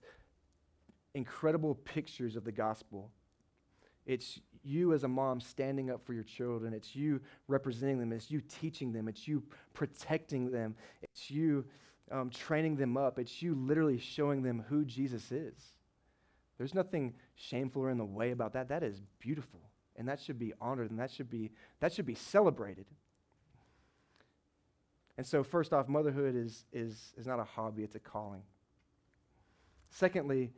incredible 1.14 1.76
pictures 1.76 2.38
of 2.38 2.46
the 2.46 2.52
gospel. 2.54 3.12
It's 4.06 4.40
you 4.64 4.94
as 4.94 5.04
a 5.04 5.08
mom 5.08 5.42
standing 5.42 5.90
up 5.90 6.06
for 6.06 6.14
your 6.14 6.24
children. 6.24 6.74
It's 6.74 6.96
you 6.96 7.20
representing 7.48 8.00
them. 8.00 8.14
It's 8.14 8.32
you 8.32 8.42
teaching 8.42 8.92
them. 8.92 9.08
It's 9.08 9.28
you 9.28 9.44
protecting 9.74 10.52
them. 10.52 10.76
It's 11.02 11.30
you 11.30 11.66
um, 12.12 12.30
training 12.30 12.76
them 12.76 12.98
up. 12.98 13.20
It's 13.20 13.42
you 13.42 13.56
literally 13.56 13.98
showing 13.98 14.42
them 14.42 14.64
who 14.70 14.86
Jesus 14.86 15.32
is. 15.32 15.74
There's 16.58 16.74
nothing 16.74 17.14
shameful 17.36 17.82
or 17.84 17.90
in 17.90 17.98
the 17.98 18.06
way 18.06 18.32
about 18.32 18.54
that. 18.54 18.70
That 18.70 18.84
is 18.84 19.02
beautiful. 19.20 19.60
And 19.96 20.08
that 20.08 20.20
should 20.20 20.40
be 20.40 20.54
honored 20.60 20.90
and 20.90 21.00
that 21.00 21.12
should 21.12 21.30
be 21.30 21.52
that 21.80 21.94
should 21.94 22.06
be 22.06 22.16
celebrated. 22.16 22.86
And 25.18 25.26
so 25.26 25.44
first 25.44 25.74
off, 25.74 25.88
motherhood 25.88 26.36
is 26.36 26.66
is 26.74 27.14
is 27.18 27.28
not 27.28 27.40
a 27.40 27.44
hobby, 27.44 27.84
it's 27.84 27.96
a 27.96 28.00
calling. 28.00 28.42
Secondly, 29.90 30.52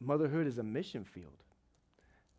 motherhood 0.00 0.48
is 0.48 0.58
a 0.58 0.64
mission 0.64 1.04
field. 1.04 1.43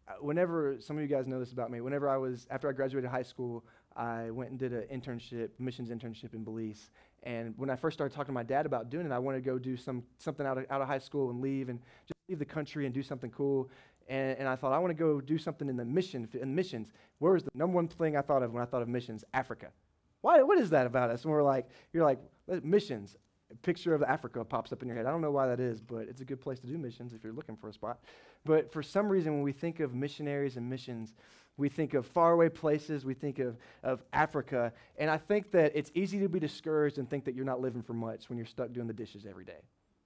Uh, 0.07 0.13
whenever 0.19 0.75
some 0.79 0.97
of 0.97 1.01
you 1.01 1.07
guys 1.07 1.25
know 1.25 1.39
this 1.39 1.51
about 1.51 1.71
me, 1.71 1.81
whenever 1.81 2.07
I 2.07 2.17
was 2.17 2.45
after 2.51 2.69
I 2.69 2.73
graduated 2.73 3.09
high 3.09 3.23
school, 3.23 3.65
I 3.95 4.29
went 4.29 4.51
and 4.51 4.59
did 4.59 4.71
an 4.71 4.83
internship, 4.93 5.49
missions 5.57 5.89
internship 5.89 6.33
in 6.33 6.43
Belize. 6.43 6.91
And 7.23 7.55
when 7.57 7.71
I 7.71 7.75
first 7.75 7.97
started 7.97 8.13
talking 8.13 8.27
to 8.27 8.33
my 8.33 8.43
dad 8.43 8.67
about 8.67 8.91
doing 8.91 9.05
it, 9.05 9.11
I 9.11 9.17
wanted 9.17 9.43
to 9.43 9.49
go 9.49 9.57
do 9.57 9.75
some 9.75 10.03
something 10.19 10.45
out 10.45 10.59
of, 10.59 10.65
out 10.69 10.81
of 10.81 10.87
high 10.87 10.99
school 10.99 11.31
and 11.31 11.41
leave 11.41 11.69
and 11.69 11.79
just 12.07 12.19
leave 12.29 12.37
the 12.37 12.45
country 12.45 12.85
and 12.85 12.93
do 12.93 13.01
something 13.01 13.31
cool. 13.31 13.69
And, 14.07 14.37
and 14.37 14.47
I 14.47 14.55
thought, 14.55 14.73
I 14.73 14.77
want 14.77 14.91
to 14.91 15.03
go 15.03 15.19
do 15.19 15.39
something 15.39 15.67
in 15.67 15.75
the 15.75 15.85
mission, 15.85 16.27
in 16.39 16.53
missions. 16.53 16.89
Where 17.17 17.33
was 17.33 17.43
the 17.43 17.49
number 17.55 17.75
one 17.75 17.87
thing 17.87 18.15
I 18.15 18.21
thought 18.21 18.43
of 18.43 18.53
when 18.53 18.61
I 18.61 18.65
thought 18.67 18.83
of 18.83 18.87
missions? 18.87 19.23
Africa. 19.33 19.69
Why, 20.21 20.43
what 20.43 20.59
is 20.59 20.69
that 20.71 20.85
about 20.85 21.09
us? 21.09 21.23
And 21.23 21.31
we're 21.31 21.43
like, 21.43 21.67
you're 21.93 22.05
like, 22.05 22.19
missions. 22.63 23.15
Picture 23.61 23.93
of 23.93 24.03
Africa 24.03 24.43
pops 24.43 24.71
up 24.71 24.81
in 24.81 24.87
your 24.87 24.97
head. 24.97 25.05
I 25.05 25.11
don't 25.11 25.21
know 25.21 25.31
why 25.31 25.47
that 25.47 25.59
is, 25.59 25.81
but 25.81 26.07
it's 26.09 26.21
a 26.21 26.25
good 26.25 26.41
place 26.41 26.59
to 26.59 26.67
do 26.67 26.77
missions 26.77 27.13
if 27.13 27.23
you're 27.23 27.33
looking 27.33 27.55
for 27.55 27.69
a 27.69 27.73
spot. 27.73 27.99
But 28.43 28.71
for 28.71 28.83
some 28.83 29.07
reason, 29.07 29.33
when 29.33 29.43
we 29.43 29.51
think 29.51 29.79
of 29.79 29.93
missionaries 29.93 30.57
and 30.57 30.69
missions, 30.69 31.13
we 31.57 31.69
think 31.69 31.93
of 31.93 32.05
faraway 32.05 32.49
places, 32.49 33.05
we 33.05 33.13
think 33.13 33.39
of, 33.39 33.57
of 33.83 34.03
Africa, 34.13 34.73
and 34.97 35.09
I 35.09 35.17
think 35.17 35.51
that 35.51 35.71
it's 35.73 35.89
easy 35.95 36.19
to 36.19 36.27
be 36.27 36.39
discouraged 36.39 36.97
and 36.97 37.09
think 37.09 37.23
that 37.25 37.33
you're 37.33 37.45
not 37.45 37.61
living 37.61 37.81
for 37.81 37.93
much 37.93 38.29
when 38.29 38.37
you're 38.37 38.45
stuck 38.45 38.73
doing 38.73 38.87
the 38.87 38.93
dishes 38.93 39.25
every 39.25 39.45
day, 39.45 39.61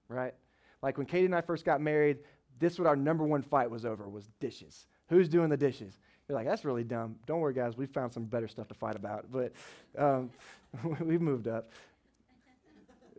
right? 0.08 0.34
Like 0.82 0.96
when 0.96 1.06
Katie 1.06 1.26
and 1.26 1.34
I 1.34 1.40
first 1.40 1.64
got 1.64 1.80
married, 1.80 2.18
this 2.58 2.78
what 2.78 2.86
our 2.86 2.96
number 2.96 3.24
one 3.24 3.42
fight 3.42 3.70
was 3.70 3.84
over 3.84 4.08
was 4.08 4.28
dishes. 4.38 4.86
Who's 5.08 5.28
doing 5.28 5.48
the 5.48 5.56
dishes? 5.56 5.98
You're 6.28 6.36
like, 6.36 6.46
that's 6.46 6.64
really 6.64 6.84
dumb. 6.84 7.16
Don't 7.26 7.40
worry, 7.40 7.54
guys. 7.54 7.76
We 7.76 7.86
found 7.86 8.12
some 8.12 8.24
better 8.24 8.46
stuff 8.46 8.68
to 8.68 8.74
fight 8.74 8.94
about. 8.94 9.26
But 9.32 9.52
um, 9.98 10.30
we've 11.00 11.20
moved 11.20 11.48
up. 11.48 11.72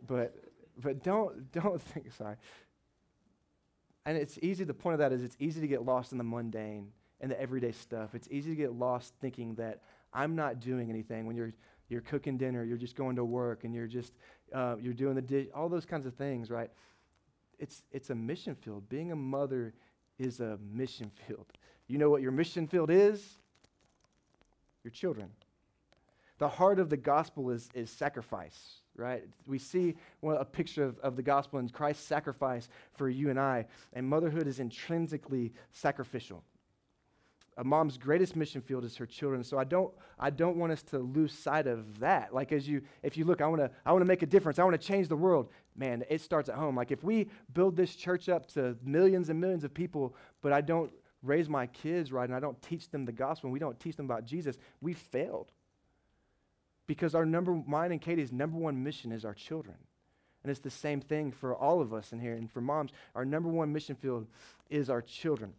But 0.06 0.34
but 0.80 1.02
don't 1.02 1.50
don't 1.52 1.80
think. 1.92 2.12
Sorry. 2.12 2.36
And 4.04 4.16
it's 4.16 4.38
easy. 4.42 4.64
The 4.64 4.74
point 4.74 4.94
of 4.94 4.98
that 4.98 5.12
is 5.12 5.22
it's 5.22 5.36
easy 5.38 5.60
to 5.60 5.68
get 5.68 5.84
lost 5.84 6.12
in 6.12 6.18
the 6.18 6.24
mundane 6.24 6.88
and 7.20 7.30
the 7.30 7.40
everyday 7.40 7.70
stuff. 7.70 8.14
It's 8.14 8.26
easy 8.30 8.50
to 8.50 8.56
get 8.56 8.72
lost 8.72 9.14
thinking 9.20 9.54
that 9.54 9.82
I'm 10.12 10.34
not 10.34 10.60
doing 10.60 10.90
anything 10.90 11.26
when 11.26 11.36
you're 11.36 11.52
you're 11.88 12.00
cooking 12.00 12.38
dinner, 12.38 12.64
you're 12.64 12.78
just 12.78 12.96
going 12.96 13.16
to 13.16 13.24
work, 13.24 13.64
and 13.64 13.74
you're 13.74 13.86
just 13.86 14.14
uh, 14.52 14.76
you're 14.80 14.94
doing 14.94 15.14
the 15.14 15.22
dish, 15.22 15.46
all 15.54 15.68
those 15.68 15.84
kinds 15.84 16.06
of 16.06 16.14
things, 16.14 16.50
right? 16.50 16.70
it's, 17.62 17.84
it's 17.92 18.10
a 18.10 18.14
mission 18.14 18.56
field. 18.56 18.88
Being 18.88 19.12
a 19.12 19.16
mother 19.16 19.72
is 20.18 20.40
a 20.40 20.58
mission 20.74 21.12
field. 21.26 21.46
You 21.86 21.96
know 21.96 22.10
what 22.10 22.20
your 22.20 22.32
mission 22.32 22.66
field 22.66 22.90
is? 22.90 23.24
Your 24.82 24.90
children. 24.90 25.28
The 26.42 26.48
heart 26.48 26.80
of 26.80 26.90
the 26.90 26.96
gospel 26.96 27.50
is, 27.50 27.68
is 27.72 27.88
sacrifice, 27.88 28.80
right? 28.96 29.22
We 29.46 29.60
see 29.60 29.94
a 30.24 30.44
picture 30.44 30.82
of, 30.82 30.98
of 30.98 31.14
the 31.14 31.22
gospel 31.22 31.60
in 31.60 31.68
Christ's 31.68 32.04
sacrifice 32.04 32.68
for 32.94 33.08
you 33.08 33.30
and 33.30 33.38
I, 33.38 33.66
and 33.92 34.08
motherhood 34.08 34.48
is 34.48 34.58
intrinsically 34.58 35.52
sacrificial 35.70 36.42
a 37.58 37.64
mom's 37.64 37.98
greatest 37.98 38.34
mission 38.34 38.62
field 38.62 38.82
is 38.82 38.96
her 38.96 39.04
children. 39.04 39.44
So 39.44 39.58
I 39.58 39.64
don't, 39.64 39.92
I 40.18 40.30
don't 40.30 40.56
want 40.56 40.72
us 40.72 40.82
to 40.84 40.98
lose 40.98 41.34
sight 41.34 41.66
of 41.66 42.00
that. 42.00 42.32
Like 42.32 42.50
as 42.50 42.66
you, 42.66 42.80
if 43.02 43.18
you 43.18 43.26
look, 43.26 43.42
I 43.42 43.46
want 43.46 43.60
to, 43.60 43.70
I 43.84 43.92
want 43.92 44.00
to 44.00 44.08
make 44.08 44.22
a 44.22 44.26
difference. 44.26 44.58
I 44.58 44.64
want 44.64 44.80
to 44.80 44.84
change 44.84 45.08
the 45.08 45.16
world. 45.16 45.50
Man, 45.76 46.02
it 46.08 46.22
starts 46.22 46.48
at 46.48 46.54
home. 46.54 46.74
Like 46.74 46.90
if 46.90 47.04
we 47.04 47.28
build 47.52 47.76
this 47.76 47.94
church 47.94 48.30
up 48.30 48.46
to 48.54 48.74
millions 48.82 49.28
and 49.28 49.38
millions 49.38 49.64
of 49.64 49.74
people, 49.74 50.16
but 50.40 50.50
I 50.50 50.62
don't 50.62 50.90
raise 51.22 51.46
my 51.50 51.66
kids 51.66 52.10
right 52.10 52.26
and 52.26 52.34
I 52.34 52.40
don't 52.40 52.60
teach 52.62 52.88
them 52.88 53.04
the 53.04 53.12
gospel 53.12 53.48
and 53.48 53.52
we 53.52 53.58
don't 53.58 53.78
teach 53.78 53.96
them 53.96 54.06
about 54.06 54.24
Jesus, 54.24 54.56
we 54.80 54.94
failed. 54.94 55.52
Because 56.92 57.14
our 57.14 57.24
number, 57.24 57.54
mine 57.66 57.90
and 57.90 58.02
Katie's 58.02 58.32
number 58.32 58.58
one 58.58 58.84
mission 58.84 59.12
is 59.12 59.24
our 59.24 59.32
children. 59.32 59.76
And 60.42 60.50
it's 60.50 60.60
the 60.60 60.68
same 60.68 61.00
thing 61.00 61.32
for 61.32 61.56
all 61.56 61.80
of 61.80 61.94
us 61.94 62.12
in 62.12 62.20
here. 62.20 62.34
And 62.34 62.52
for 62.52 62.60
moms, 62.60 62.90
our 63.14 63.24
number 63.24 63.48
one 63.48 63.72
mission 63.72 63.96
field 63.96 64.26
is 64.68 64.90
our 64.90 65.00
children 65.00 65.54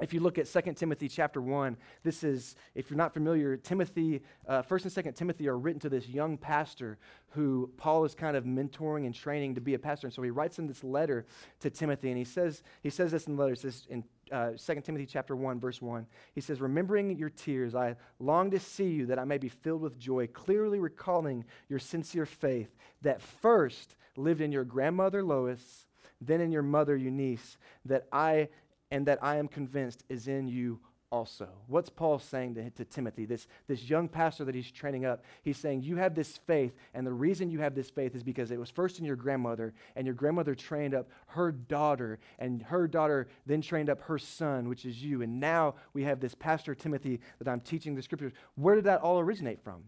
if 0.00 0.12
you 0.12 0.20
look 0.20 0.38
at 0.38 0.46
2 0.46 0.72
timothy 0.72 1.08
chapter 1.08 1.40
1 1.40 1.76
this 2.02 2.24
is 2.24 2.56
if 2.74 2.90
you're 2.90 2.96
not 2.96 3.12
familiar 3.12 3.56
timothy 3.56 4.22
uh, 4.48 4.62
1st 4.62 4.96
and 4.96 5.06
2nd 5.06 5.14
timothy 5.16 5.48
are 5.48 5.58
written 5.58 5.80
to 5.80 5.88
this 5.88 6.08
young 6.08 6.36
pastor 6.36 6.98
who 7.30 7.70
paul 7.76 8.04
is 8.04 8.14
kind 8.14 8.36
of 8.36 8.44
mentoring 8.44 9.06
and 9.06 9.14
training 9.14 9.54
to 9.54 9.60
be 9.60 9.74
a 9.74 9.78
pastor. 9.78 10.06
And 10.06 10.14
so 10.14 10.22
he 10.22 10.30
writes 10.30 10.58
in 10.58 10.66
this 10.66 10.82
letter 10.84 11.26
to 11.60 11.70
timothy 11.70 12.08
and 12.08 12.18
he 12.18 12.24
says 12.24 12.62
he 12.82 12.90
says 12.90 13.12
this 13.12 13.26
in 13.26 13.36
the 13.36 13.42
letter 13.42 13.54
it 13.54 13.60
says 13.60 13.86
in 13.88 14.04
uh, 14.32 14.50
2 14.50 14.80
timothy 14.80 15.06
chapter 15.06 15.34
1 15.34 15.58
verse 15.58 15.82
1 15.82 16.06
he 16.34 16.40
says 16.40 16.60
remembering 16.60 17.16
your 17.16 17.30
tears 17.30 17.74
i 17.74 17.96
long 18.18 18.50
to 18.50 18.60
see 18.60 18.88
you 18.88 19.06
that 19.06 19.18
i 19.18 19.24
may 19.24 19.38
be 19.38 19.48
filled 19.48 19.80
with 19.80 19.98
joy 19.98 20.26
clearly 20.28 20.78
recalling 20.78 21.44
your 21.68 21.78
sincere 21.78 22.26
faith 22.26 22.76
that 23.02 23.20
first 23.20 23.96
lived 24.16 24.40
in 24.40 24.52
your 24.52 24.64
grandmother 24.64 25.22
lois 25.22 25.86
then 26.20 26.40
in 26.40 26.52
your 26.52 26.62
mother 26.62 26.96
eunice 26.96 27.56
that 27.84 28.06
i 28.12 28.48
and 28.90 29.06
that 29.06 29.22
I 29.22 29.36
am 29.36 29.48
convinced 29.48 30.04
is 30.08 30.28
in 30.28 30.48
you 30.48 30.80
also. 31.12 31.48
What's 31.66 31.90
Paul 31.90 32.18
saying 32.18 32.54
to, 32.54 32.70
to 32.70 32.84
Timothy, 32.84 33.24
this, 33.24 33.48
this 33.66 33.88
young 33.88 34.08
pastor 34.08 34.44
that 34.44 34.54
he's 34.54 34.70
training 34.70 35.04
up? 35.04 35.24
He's 35.42 35.56
saying, 35.56 35.82
You 35.82 35.96
have 35.96 36.14
this 36.14 36.38
faith, 36.46 36.72
and 36.94 37.06
the 37.06 37.12
reason 37.12 37.50
you 37.50 37.60
have 37.60 37.74
this 37.74 37.90
faith 37.90 38.14
is 38.14 38.22
because 38.22 38.50
it 38.50 38.58
was 38.58 38.70
first 38.70 38.98
in 38.98 39.04
your 39.04 39.16
grandmother, 39.16 39.74
and 39.96 40.06
your 40.06 40.14
grandmother 40.14 40.54
trained 40.54 40.94
up 40.94 41.08
her 41.26 41.50
daughter, 41.50 42.18
and 42.38 42.62
her 42.62 42.86
daughter 42.86 43.28
then 43.46 43.60
trained 43.60 43.90
up 43.90 44.00
her 44.02 44.18
son, 44.18 44.68
which 44.68 44.84
is 44.84 45.02
you. 45.02 45.22
And 45.22 45.40
now 45.40 45.74
we 45.94 46.04
have 46.04 46.20
this 46.20 46.34
pastor 46.34 46.74
Timothy 46.74 47.20
that 47.38 47.48
I'm 47.48 47.60
teaching 47.60 47.94
the 47.94 48.02
scriptures. 48.02 48.32
Where 48.54 48.76
did 48.76 48.84
that 48.84 49.00
all 49.00 49.18
originate 49.18 49.62
from? 49.62 49.82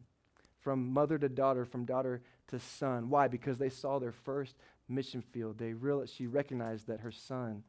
From 0.61 0.93
mother 0.93 1.19
to 1.19 1.29
daughter, 1.29 1.65
from 1.65 1.85
daughter 1.85 2.23
to 2.49 2.59
son. 2.59 3.11
Why? 3.11 3.29
Because 3.29 3.59
they 3.59 3.71
saw 3.71 3.99
their 3.99 4.13
first 4.13 4.57
mission 4.89 5.23
field. 5.23 5.59
They 5.59 5.73
realized, 5.73 6.15
she 6.15 6.27
recognized 6.27 6.89
that 6.89 7.01
her 7.01 7.13
son 7.13 7.63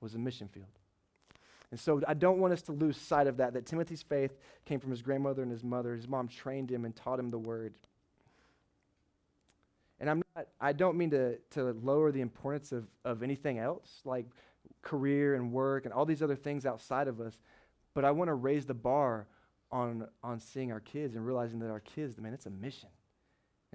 was 0.00 0.14
a 0.14 0.18
mission 0.18 0.48
field. 0.48 0.66
And 1.70 1.80
so 1.80 2.00
I 2.06 2.14
don't 2.14 2.38
want 2.38 2.52
us 2.52 2.62
to 2.62 2.72
lose 2.72 2.96
sight 2.96 3.26
of 3.26 3.38
that, 3.38 3.54
that 3.54 3.66
Timothy's 3.66 4.02
faith 4.02 4.36
came 4.64 4.78
from 4.78 4.90
his 4.90 5.02
grandmother 5.02 5.42
and 5.42 5.50
his 5.50 5.64
mother. 5.64 5.94
His 5.94 6.06
mom 6.06 6.28
trained 6.28 6.70
him 6.70 6.84
and 6.84 6.94
taught 6.94 7.18
him 7.18 7.30
the 7.30 7.38
word. 7.38 7.74
And 9.98 10.08
I'm 10.08 10.22
not, 10.36 10.46
I 10.60 10.72
don't 10.72 10.96
mean 10.96 11.10
to, 11.10 11.38
to 11.52 11.72
lower 11.82 12.12
the 12.12 12.20
importance 12.20 12.70
of, 12.70 12.86
of 13.04 13.22
anything 13.22 13.58
else, 13.58 14.02
like 14.04 14.26
career 14.82 15.34
and 15.34 15.52
work 15.52 15.84
and 15.84 15.92
all 15.92 16.04
these 16.04 16.22
other 16.22 16.36
things 16.36 16.66
outside 16.66 17.08
of 17.08 17.20
us, 17.20 17.36
but 17.94 18.04
I 18.04 18.10
want 18.10 18.28
to 18.28 18.34
raise 18.34 18.66
the 18.66 18.74
bar 18.74 19.26
on, 19.72 20.06
on 20.22 20.38
seeing 20.38 20.70
our 20.70 20.80
kids 20.80 21.16
and 21.16 21.26
realizing 21.26 21.58
that 21.60 21.70
our 21.70 21.80
kids, 21.80 22.18
man, 22.18 22.34
it's 22.34 22.46
a 22.46 22.50
mission. 22.50 22.88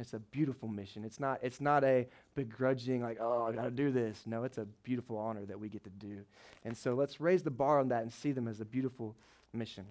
It's 0.01 0.13
a 0.13 0.19
beautiful 0.19 0.67
mission. 0.67 1.05
It's 1.05 1.19
not, 1.19 1.39
it's 1.43 1.61
not 1.61 1.83
a 1.83 2.07
begrudging, 2.35 3.03
like, 3.03 3.19
oh, 3.21 3.45
I 3.45 3.51
got 3.51 3.63
to 3.65 3.71
do 3.71 3.91
this. 3.91 4.23
No, 4.25 4.43
it's 4.43 4.57
a 4.57 4.65
beautiful 4.83 5.17
honor 5.17 5.45
that 5.45 5.59
we 5.59 5.69
get 5.69 5.83
to 5.83 5.89
do. 5.91 6.17
And 6.65 6.75
so 6.75 6.95
let's 6.95 7.21
raise 7.21 7.43
the 7.43 7.51
bar 7.51 7.79
on 7.79 7.89
that 7.89 8.01
and 8.01 8.11
see 8.11 8.31
them 8.31 8.47
as 8.47 8.59
a 8.59 8.65
beautiful 8.65 9.15
mission. 9.53 9.85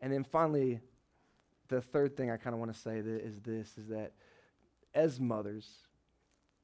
And 0.00 0.12
then 0.12 0.24
finally, 0.24 0.80
the 1.68 1.80
third 1.80 2.16
thing 2.16 2.30
I 2.30 2.36
kind 2.36 2.54
of 2.54 2.60
want 2.60 2.74
to 2.74 2.78
say 2.78 2.98
is 2.98 3.38
this 3.40 3.78
is 3.78 3.86
that 3.88 4.12
as 4.94 5.20
mothers, 5.20 5.68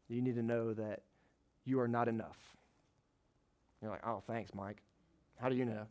you 0.09 0.21
need 0.21 0.35
to 0.35 0.43
know 0.43 0.75
that 0.75 1.03
you 1.65 1.79
are 1.79 1.89
not 1.89 2.09
enough. 2.09 2.39
You're 3.81 3.93
like, 3.93 4.05
oh, 4.05 4.23
thanks, 4.27 4.53
Mike. 4.55 4.83
How 5.41 5.49
do 5.49 5.55
you 5.55 5.65
know? 5.65 5.87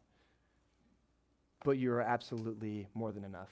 But 1.64 1.78
you 1.78 1.94
are 1.94 2.02
absolutely 2.02 2.88
more 2.94 3.14
than 3.14 3.24
enough 3.24 3.50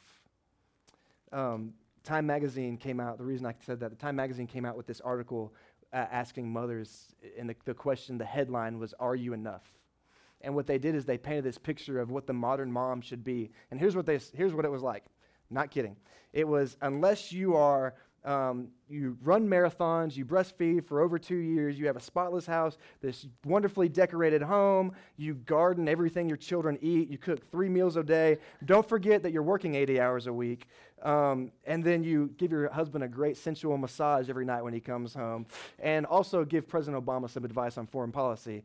um, 1.36 1.73
Time 2.06 2.26
Magazine 2.26 2.78
came 2.78 3.00
out. 3.00 3.18
The 3.18 3.26
reason 3.26 3.46
I 3.46 3.56
said 3.65 3.80
that, 3.82 3.89
the 3.89 3.98
Time 3.98 4.15
Magazine 4.15 4.48
came 4.48 4.65
out 4.65 4.78
with 4.78 4.88
this 4.88 5.02
article 5.02 5.54
uh, 5.91 6.06
asking 6.12 6.52
mothers, 6.52 7.15
and 7.38 7.50
the, 7.50 7.56
the 7.65 7.74
question, 7.74 8.18
the 8.18 8.26
headline 8.26 8.80
was, 8.80 8.94
Are 9.00 9.15
you 9.15 9.34
enough? 9.34 9.63
And 10.41 10.56
what 10.56 10.68
they 10.68 10.78
did 10.78 10.96
is 10.96 11.06
they 11.06 11.18
painted 11.18 11.44
this 11.44 11.58
picture 11.58 12.00
of 12.00 12.12
what 12.12 12.28
the 12.28 12.34
modern 12.34 12.72
mom 12.72 13.02
should 13.02 13.24
be. 13.24 13.50
And 13.72 13.80
here's 13.80 13.96
what, 13.96 14.06
they, 14.06 14.20
here's 14.34 14.54
what 14.54 14.65
it 14.65 14.72
was 14.72 14.84
like. 14.84 15.04
Not 15.50 15.72
kidding. 15.72 15.96
It 16.34 16.48
was, 16.48 16.78
unless 16.82 17.32
you 17.32 17.56
are 17.56 17.96
um, 18.26 18.70
you 18.90 19.18
run 19.24 19.48
marathons, 19.48 20.18
you 20.18 20.26
breastfeed 20.26 20.86
for 20.86 21.02
over 21.02 21.20
two 21.20 21.38
years, 21.38 21.78
you 21.78 21.86
have 21.86 21.96
a 21.96 22.02
spotless 22.02 22.46
house, 22.46 22.78
this 23.02 23.28
wonderfully 23.46 23.88
decorated 23.88 24.42
home, 24.42 24.94
you 25.16 25.36
garden 25.36 25.88
everything 25.88 26.28
your 26.28 26.38
children 26.38 26.78
eat, 26.82 27.10
you 27.10 27.20
cook 27.20 27.50
three 27.52 27.70
meals 27.70 27.98
a 27.98 28.04
day. 28.04 28.38
Don't 28.66 28.88
forget 28.88 29.22
that 29.24 29.32
you're 29.32 29.44
working 29.44 29.76
80 29.76 30.00
hours 30.00 30.28
a 30.28 30.34
week. 30.34 30.68
Um, 31.04 31.52
and 31.66 31.84
then 31.84 32.04
you 32.04 32.34
give 32.38 32.52
your 32.52 32.72
husband 32.72 33.04
a 33.04 33.08
great 33.08 33.38
sensual 33.38 33.78
massage 33.78 34.28
every 34.28 34.46
night 34.46 34.64
when 34.64 34.74
he 34.74 34.80
comes 34.80 35.14
home. 35.14 35.46
And 35.78 36.06
also 36.06 36.44
give 36.44 36.68
President 36.68 37.04
Obama 37.06 37.30
some 37.30 37.46
advice 37.46 37.78
on 37.78 37.86
foreign 37.86 38.12
policy. 38.12 38.64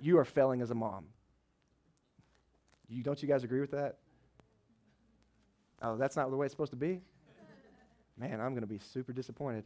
You 0.00 0.18
are 0.18 0.24
failing 0.24 0.60
as 0.62 0.70
a 0.70 0.74
mom. 0.74 1.06
You, 2.88 3.02
don't 3.02 3.20
you 3.20 3.26
guys 3.26 3.42
agree 3.42 3.60
with 3.60 3.72
that? 3.72 3.96
Oh, 5.82 5.96
that's 5.96 6.14
not 6.14 6.30
the 6.30 6.36
way 6.36 6.46
it's 6.46 6.52
supposed 6.52 6.70
to 6.70 6.76
be? 6.76 7.00
Man, 8.18 8.40
I'm 8.40 8.50
going 8.50 8.62
to 8.62 8.66
be 8.66 8.78
super 8.78 9.12
disappointed. 9.12 9.64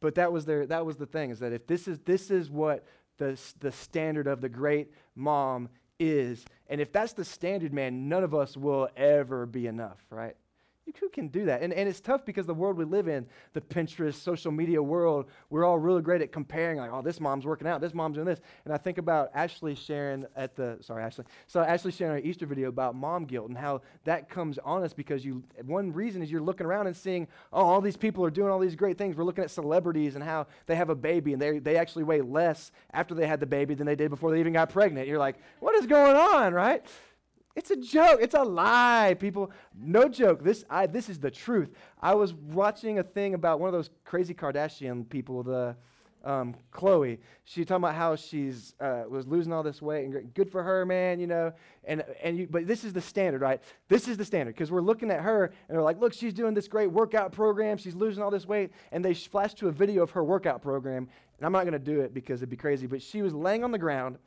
But 0.00 0.16
that 0.16 0.32
was 0.32 0.44
their 0.44 0.66
that 0.66 0.84
was 0.84 0.96
the 0.96 1.06
thing 1.06 1.30
is 1.30 1.38
that 1.38 1.52
if 1.52 1.66
this 1.66 1.86
is 1.86 2.00
this 2.00 2.30
is 2.30 2.50
what 2.50 2.84
the 3.18 3.38
the 3.60 3.70
standard 3.70 4.26
of 4.26 4.40
the 4.40 4.48
great 4.48 4.92
mom 5.14 5.68
is, 5.98 6.44
and 6.68 6.80
if 6.80 6.92
that's 6.92 7.12
the 7.12 7.24
standard, 7.24 7.72
man, 7.72 8.08
none 8.08 8.24
of 8.24 8.34
us 8.34 8.56
will 8.56 8.88
ever 8.96 9.46
be 9.46 9.68
enough, 9.68 10.04
right? 10.10 10.36
Who 11.00 11.08
can 11.08 11.28
do 11.28 11.44
that? 11.46 11.62
And, 11.62 11.72
and 11.72 11.88
it's 11.88 12.00
tough 12.00 12.24
because 12.24 12.44
the 12.44 12.54
world 12.54 12.76
we 12.76 12.84
live 12.84 13.06
in, 13.06 13.26
the 13.52 13.60
Pinterest, 13.60 14.14
social 14.14 14.50
media 14.50 14.82
world, 14.82 15.26
we're 15.48 15.64
all 15.64 15.78
really 15.78 16.02
great 16.02 16.22
at 16.22 16.32
comparing, 16.32 16.78
like, 16.78 16.90
oh, 16.92 17.02
this 17.02 17.20
mom's 17.20 17.46
working 17.46 17.68
out, 17.68 17.80
this 17.80 17.94
mom's 17.94 18.16
doing 18.16 18.26
this. 18.26 18.40
And 18.64 18.74
I 18.74 18.78
think 18.78 18.98
about 18.98 19.30
Ashley 19.32 19.76
sharing 19.76 20.26
at 20.34 20.56
the, 20.56 20.78
sorry, 20.80 21.04
Ashley. 21.04 21.24
So 21.46 21.60
Ashley 21.60 21.92
sharing 21.92 22.12
our 22.12 22.18
Easter 22.18 22.46
video 22.46 22.68
about 22.68 22.96
mom 22.96 23.26
guilt 23.26 23.48
and 23.48 23.56
how 23.56 23.82
that 24.04 24.28
comes 24.28 24.58
on 24.58 24.82
us 24.82 24.92
because 24.92 25.24
you, 25.24 25.44
one 25.64 25.92
reason 25.92 26.20
is 26.20 26.30
you're 26.30 26.40
looking 26.40 26.66
around 26.66 26.88
and 26.88 26.96
seeing, 26.96 27.28
oh, 27.52 27.64
all 27.64 27.80
these 27.80 27.96
people 27.96 28.24
are 28.24 28.30
doing 28.30 28.50
all 28.50 28.58
these 28.58 28.76
great 28.76 28.98
things. 28.98 29.16
We're 29.16 29.24
looking 29.24 29.44
at 29.44 29.50
celebrities 29.50 30.16
and 30.16 30.24
how 30.24 30.48
they 30.66 30.74
have 30.74 30.90
a 30.90 30.96
baby 30.96 31.32
and 31.32 31.40
they, 31.40 31.58
they 31.60 31.76
actually 31.76 32.04
weigh 32.04 32.22
less 32.22 32.72
after 32.92 33.14
they 33.14 33.26
had 33.26 33.38
the 33.38 33.46
baby 33.46 33.74
than 33.74 33.86
they 33.86 33.96
did 33.96 34.10
before 34.10 34.32
they 34.32 34.40
even 34.40 34.52
got 34.52 34.70
pregnant. 34.70 35.06
You're 35.06 35.18
like, 35.18 35.36
what 35.60 35.76
is 35.76 35.86
going 35.86 36.16
on, 36.16 36.52
right? 36.52 36.84
It's 37.54 37.70
a 37.70 37.76
joke. 37.76 38.18
It's 38.22 38.34
a 38.34 38.42
lie, 38.42 39.14
people. 39.18 39.50
No 39.78 40.08
joke. 40.08 40.42
This, 40.42 40.64
I, 40.70 40.86
this 40.86 41.08
is 41.08 41.18
the 41.18 41.30
truth. 41.30 41.70
I 42.00 42.14
was 42.14 42.32
watching 42.34 42.98
a 42.98 43.02
thing 43.02 43.34
about 43.34 43.60
one 43.60 43.68
of 43.68 43.72
those 43.72 43.90
crazy 44.04 44.34
Kardashian 44.34 45.08
people, 45.08 45.42
the 45.42 45.76
um, 46.24 46.54
Khloe. 46.72 47.18
She 47.44 47.64
talking 47.64 47.84
about 47.84 47.94
how 47.94 48.16
she's 48.16 48.74
uh, 48.80 49.04
was 49.08 49.26
losing 49.26 49.52
all 49.52 49.62
this 49.62 49.82
weight 49.82 50.04
and 50.06 50.34
good 50.34 50.50
for 50.50 50.62
her, 50.62 50.86
man. 50.86 51.20
You 51.20 51.26
know, 51.26 51.52
and 51.84 52.04
and 52.22 52.38
you, 52.38 52.46
but 52.50 52.66
this 52.66 52.84
is 52.84 52.92
the 52.92 53.00
standard, 53.00 53.40
right? 53.40 53.60
This 53.88 54.08
is 54.08 54.16
the 54.16 54.24
standard 54.24 54.54
because 54.54 54.70
we're 54.70 54.80
looking 54.80 55.10
at 55.10 55.20
her 55.20 55.46
and 55.46 55.76
they're 55.76 55.82
like, 55.82 56.00
look, 56.00 56.12
she's 56.12 56.32
doing 56.32 56.54
this 56.54 56.68
great 56.68 56.90
workout 56.90 57.32
program. 57.32 57.76
She's 57.76 57.94
losing 57.94 58.22
all 58.22 58.30
this 58.30 58.46
weight, 58.46 58.70
and 58.92 59.04
they 59.04 59.14
flash 59.14 59.54
to 59.54 59.68
a 59.68 59.72
video 59.72 60.02
of 60.02 60.10
her 60.12 60.24
workout 60.24 60.62
program. 60.62 61.08
And 61.38 61.46
I'm 61.46 61.52
not 61.52 61.64
going 61.64 61.72
to 61.72 61.78
do 61.78 62.00
it 62.00 62.14
because 62.14 62.40
it'd 62.40 62.50
be 62.50 62.56
crazy. 62.56 62.86
But 62.86 63.02
she 63.02 63.20
was 63.20 63.34
laying 63.34 63.64
on 63.64 63.72
the 63.72 63.78
ground 63.78 64.18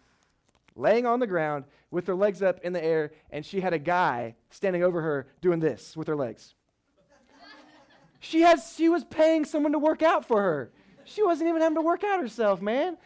laying 0.75 1.05
on 1.05 1.19
the 1.19 1.27
ground 1.27 1.65
with 1.91 2.07
her 2.07 2.15
legs 2.15 2.41
up 2.41 2.59
in 2.63 2.73
the 2.73 2.83
air, 2.83 3.11
and 3.29 3.45
she 3.45 3.61
had 3.61 3.73
a 3.73 3.79
guy 3.79 4.35
standing 4.49 4.83
over 4.83 5.01
her 5.01 5.27
doing 5.41 5.59
this 5.59 5.95
with 5.95 6.07
her 6.07 6.15
legs. 6.15 6.53
she, 8.19 8.41
has, 8.41 8.73
she 8.75 8.89
was 8.89 9.03
paying 9.05 9.45
someone 9.45 9.71
to 9.71 9.79
work 9.79 10.03
out 10.03 10.25
for 10.25 10.41
her. 10.41 10.71
She 11.05 11.23
wasn't 11.23 11.49
even 11.49 11.61
having 11.61 11.75
to 11.75 11.81
work 11.81 12.03
out 12.03 12.19
herself, 12.19 12.61
man. 12.61 12.97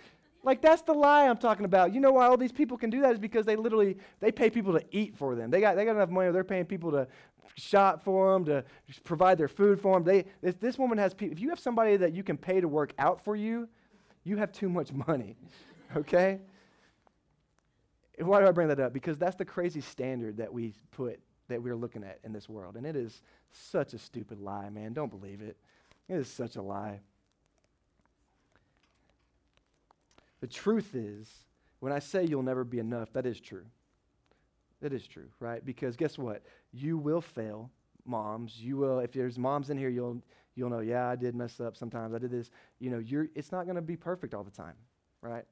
Like 0.43 0.61
that's 0.61 0.81
the 0.83 0.93
lie 0.93 1.27
I'm 1.27 1.37
talking 1.37 1.65
about. 1.65 1.93
You 1.93 1.99
know 1.99 2.11
why 2.11 2.27
all 2.27 2.37
these 2.37 2.53
people 2.53 2.77
can 2.77 2.89
do 2.89 3.01
that 3.01 3.11
is 3.11 3.19
because 3.19 3.45
they 3.45 3.57
literally 3.57 3.97
they 4.21 4.31
pay 4.31 4.49
people 4.49 4.71
to 4.73 4.83
eat 4.91 5.15
for 5.17 5.35
them. 5.35 5.51
They 5.51 5.59
got 5.59 5.75
they 5.75 5.83
got 5.83 5.97
enough 5.97 6.09
money. 6.09 6.31
They're 6.31 6.45
paying 6.45 6.65
people 6.65 6.91
to 6.91 7.07
shop 7.55 8.03
for 8.03 8.33
them, 8.33 8.45
to 8.45 8.63
provide 9.03 9.37
their 9.37 9.49
food 9.49 9.81
for 9.81 9.95
them. 9.95 10.05
They 10.05 10.25
this, 10.41 10.55
this 10.55 10.77
woman 10.77 10.97
has 10.97 11.13
people. 11.13 11.33
If 11.33 11.41
you 11.41 11.49
have 11.49 11.59
somebody 11.59 11.97
that 11.97 12.13
you 12.13 12.23
can 12.23 12.37
pay 12.37 12.61
to 12.61 12.69
work 12.69 12.93
out 12.97 13.23
for 13.23 13.35
you, 13.35 13.67
you 14.23 14.37
have 14.37 14.51
too 14.51 14.69
much 14.69 14.91
money. 14.93 15.35
Okay? 15.95 16.39
Why 18.19 18.41
do 18.41 18.47
I 18.47 18.51
bring 18.51 18.67
that 18.67 18.79
up? 18.79 18.93
Because 18.93 19.17
that's 19.17 19.35
the 19.35 19.45
crazy 19.45 19.81
standard 19.81 20.37
that 20.37 20.53
we 20.53 20.73
put, 20.91 21.19
that 21.47 21.61
we're 21.61 21.75
looking 21.75 22.03
at 22.03 22.19
in 22.23 22.33
this 22.33 22.49
world. 22.49 22.75
And 22.75 22.85
it 22.85 22.95
is 22.95 23.21
such 23.51 23.93
a 23.93 23.97
stupid 23.97 24.39
lie, 24.39 24.69
man. 24.69 24.93
Don't 24.93 25.09
believe 25.09 25.41
it. 25.41 25.57
It 26.07 26.15
is 26.15 26.27
such 26.27 26.55
a 26.55 26.61
lie. 26.61 26.99
The 30.41 30.47
truth 30.47 30.95
is, 30.95 31.29
when 31.79 31.93
I 31.93 31.99
say 31.99 32.25
you'll 32.25 32.43
never 32.43 32.63
be 32.63 32.79
enough, 32.79 33.13
that 33.13 33.25
is 33.25 33.39
true. 33.39 33.65
That 34.81 34.93
is 34.93 35.05
true, 35.05 35.27
right? 35.39 35.63
Because 35.63 35.95
guess 35.95 36.17
what? 36.17 36.41
You 36.71 36.97
will 36.97 37.21
fail, 37.21 37.69
moms. 38.05 38.57
You 38.59 38.77
will, 38.77 38.99
if 38.99 39.11
there's 39.11 39.37
moms 39.37 39.69
in 39.69 39.77
here, 39.77 39.89
you'll 39.89 40.21
you'll 40.55 40.69
know, 40.69 40.79
yeah, 40.79 41.07
I 41.07 41.15
did 41.15 41.35
mess 41.35 41.59
up 41.59 41.77
sometimes. 41.77 42.13
I 42.13 42.17
did 42.17 42.31
this. 42.31 42.51
You 42.79 42.89
know, 42.89 42.99
you're 42.99 43.27
it's 43.35 43.51
not 43.51 43.67
gonna 43.67 43.81
be 43.81 43.97
perfect 43.97 44.33
all 44.33 44.43
the 44.43 44.51
time, 44.51 44.75
right? 45.21 45.45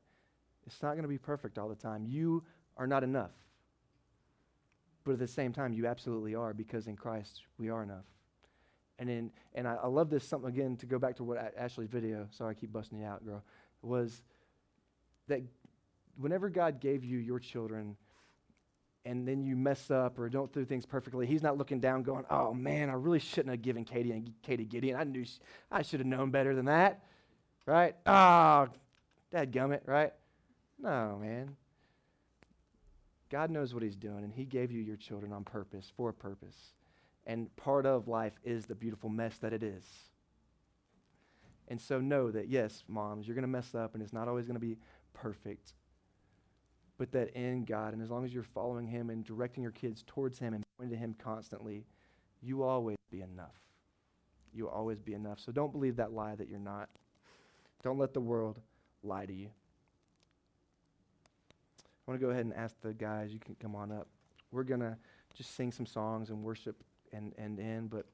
It's 0.66 0.82
not 0.82 0.96
gonna 0.96 1.08
be 1.08 1.18
perfect 1.18 1.58
all 1.58 1.70
the 1.70 1.76
time. 1.76 2.06
You 2.06 2.44
are 2.78 2.88
not 2.88 3.04
enough. 3.04 3.32
But 5.04 5.14
at 5.14 5.20
the 5.20 5.28
same 5.28 5.54
time, 5.54 5.74
you 5.74 5.88
absolutely 5.88 6.36
are 6.36 6.54
because 6.54 6.88
in 6.88 6.96
Christ 6.96 7.42
we 7.58 7.70
are 7.70 7.84
enough. 7.84 8.06
And 9.00 9.10
in 9.10 9.32
and 9.54 9.68
I, 9.68 9.76
I 9.76 9.88
love 9.88 10.10
this 10.10 10.24
something 10.28 10.50
again 10.50 10.76
to 10.78 10.86
go 10.86 11.00
back 11.00 11.16
to 11.18 11.24
what 11.24 11.54
Ashley's 11.58 11.90
video. 11.90 12.28
Sorry, 12.32 12.52
I 12.52 12.54
keep 12.54 12.74
busting 12.74 13.00
you 13.00 13.06
out, 13.06 13.26
girl. 13.26 13.44
Was 13.82 14.22
that 15.28 15.42
whenever 16.18 16.50
God 16.50 16.80
gave 16.80 17.04
you 17.04 17.20
your 17.20 17.40
children, 17.40 17.96
and 19.06 19.26
then 19.26 19.46
you 19.46 19.56
mess 19.56 19.90
up 19.90 20.20
or 20.20 20.28
don't 20.28 20.52
do 20.52 20.66
things 20.66 20.86
perfectly, 20.86 21.26
He's 21.26 21.42
not 21.42 21.58
looking 21.58 21.80
down, 21.80 22.04
going, 22.04 22.26
"Oh 22.30 22.54
man, 22.54 22.90
I 22.90 22.94
really 22.94 23.20
shouldn't 23.20 23.52
have 23.52 23.62
given 23.62 23.86
Katie 23.86 24.12
and 24.12 24.34
Katie 24.42 24.66
Gideon. 24.66 25.00
I 25.00 25.06
knew 25.06 25.24
I 25.72 25.84
should 25.84 26.02
have 26.02 26.08
known 26.08 26.32
better 26.32 26.54
than 26.54 26.66
that." 26.66 27.04
Right? 27.66 27.96
Ah, 28.06 28.68
oh, 28.68 28.74
dad 29.32 29.52
gummit, 29.52 29.82
right? 29.86 30.14
No, 30.80 31.18
man. 31.22 31.56
God 33.30 33.52
knows 33.52 33.74
what 33.74 33.84
He's 33.84 33.96
doing, 33.96 34.24
and 34.24 34.34
He 34.34 34.46
gave 34.46 34.72
you 34.72 34.82
your 34.82 34.96
children 34.96 35.34
on 35.34 35.44
purpose, 35.44 35.92
for 35.96 36.10
a 36.10 36.14
purpose. 36.14 36.74
And 37.26 37.54
part 37.56 37.86
of 37.86 38.08
life 38.08 38.40
is 38.44 38.66
the 38.66 38.76
beautiful 38.76 39.10
mess 39.10 39.38
that 39.40 39.54
it 39.54 39.64
is. 39.64 39.86
And 41.68 41.82
so 41.82 42.00
know 42.00 42.32
that, 42.32 42.48
yes, 42.48 42.84
moms, 42.88 43.28
you're 43.28 43.36
going 43.36 43.42
to 43.42 43.48
mess 43.48 43.76
up, 43.76 43.94
and 43.94 44.02
it's 44.02 44.14
not 44.14 44.28
always 44.28 44.46
going 44.46 44.56
to 44.56 44.66
be 44.66 44.78
perfect. 45.14 45.74
but 46.98 47.12
that 47.12 47.30
in 47.36 47.64
God, 47.64 47.94
and 47.94 48.02
as 48.02 48.10
long 48.10 48.26
as 48.26 48.34
you're 48.34 48.44
following 48.44 48.88
Him 48.88 49.10
and 49.10 49.24
directing 49.24 49.64
your 49.64 49.72
kids 49.72 50.04
towards 50.08 50.40
Him 50.40 50.54
and 50.54 50.64
pointing 50.78 50.98
to 50.98 51.04
Him 51.04 51.16
constantly, 51.18 51.86
you 52.42 52.58
will 52.58 52.68
always 52.68 52.98
be 53.12 53.22
enough. 53.22 53.56
You 54.54 54.66
will 54.66 54.72
always 54.72 55.00
be 55.00 55.14
enough. 55.14 55.40
So 55.40 55.52
don't 55.52 55.72
believe 55.72 55.98
that 55.98 56.12
lie 56.12 56.36
that 56.36 56.50
you're 56.50 56.60
not. 56.60 56.90
Don't 57.84 58.00
let 58.00 58.14
the 58.14 58.22
world 58.22 58.60
lie 59.04 59.26
to 59.26 59.34
you. 59.34 59.50
I 62.08 62.12
want 62.12 62.22
to 62.22 62.26
go 62.26 62.32
ahead 62.32 62.46
and 62.46 62.54
ask 62.54 62.80
the 62.82 62.94
guys, 62.94 63.34
you 63.34 63.40
can 63.40 63.56
come 63.56 63.76
on 63.76 63.92
up. 63.92 64.08
We're 64.52 64.64
going 64.64 64.80
to 64.80 64.96
just 65.36 65.56
sing 65.56 65.74
some 65.74 65.86
songs 65.86 66.30
and 66.30 66.42
worship 66.42 66.82
and, 67.12 67.34
and 67.38 67.60
end, 67.60 67.90
but 67.90 68.06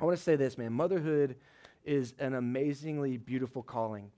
I 0.00 0.04
want 0.04 0.16
to 0.16 0.22
say 0.22 0.34
this, 0.34 0.58
man. 0.58 0.72
Motherhood 0.72 1.36
is 1.84 2.14
an 2.18 2.34
amazingly 2.34 3.16
beautiful 3.18 3.62
calling. 3.62 4.10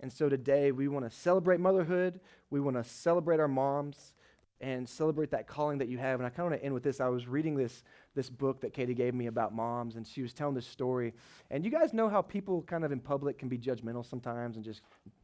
And 0.00 0.12
so 0.12 0.28
today 0.28 0.72
we 0.72 0.88
want 0.88 1.08
to 1.08 1.16
celebrate 1.16 1.60
motherhood. 1.60 2.20
We 2.50 2.60
want 2.60 2.76
to 2.76 2.82
celebrate 2.82 3.38
our 3.38 3.48
moms 3.48 4.14
and 4.60 4.88
celebrate 4.88 5.30
that 5.30 5.46
calling 5.46 5.78
that 5.78 5.88
you 5.88 5.98
have. 5.98 6.18
And 6.18 6.26
I 6.26 6.30
kind 6.30 6.46
of 6.46 6.50
want 6.50 6.60
to 6.60 6.64
end 6.64 6.74
with 6.74 6.82
this. 6.82 7.00
I 7.00 7.08
was 7.08 7.28
reading 7.28 7.54
this, 7.54 7.84
this 8.14 8.28
book 8.28 8.60
that 8.62 8.72
Katie 8.72 8.94
gave 8.94 9.14
me 9.14 9.26
about 9.26 9.54
moms, 9.54 9.96
and 9.96 10.06
she 10.06 10.22
was 10.22 10.34
telling 10.34 10.54
this 10.54 10.66
story. 10.66 11.14
And 11.50 11.64
you 11.64 11.70
guys 11.70 11.92
know 11.92 12.08
how 12.08 12.20
people 12.20 12.62
kind 12.62 12.84
of 12.84 12.92
in 12.92 13.00
public 13.00 13.38
can 13.38 13.48
be 13.48 13.58
judgmental 13.58 14.04
sometimes 14.04 14.56
and 14.56 14.64
just 14.64 14.82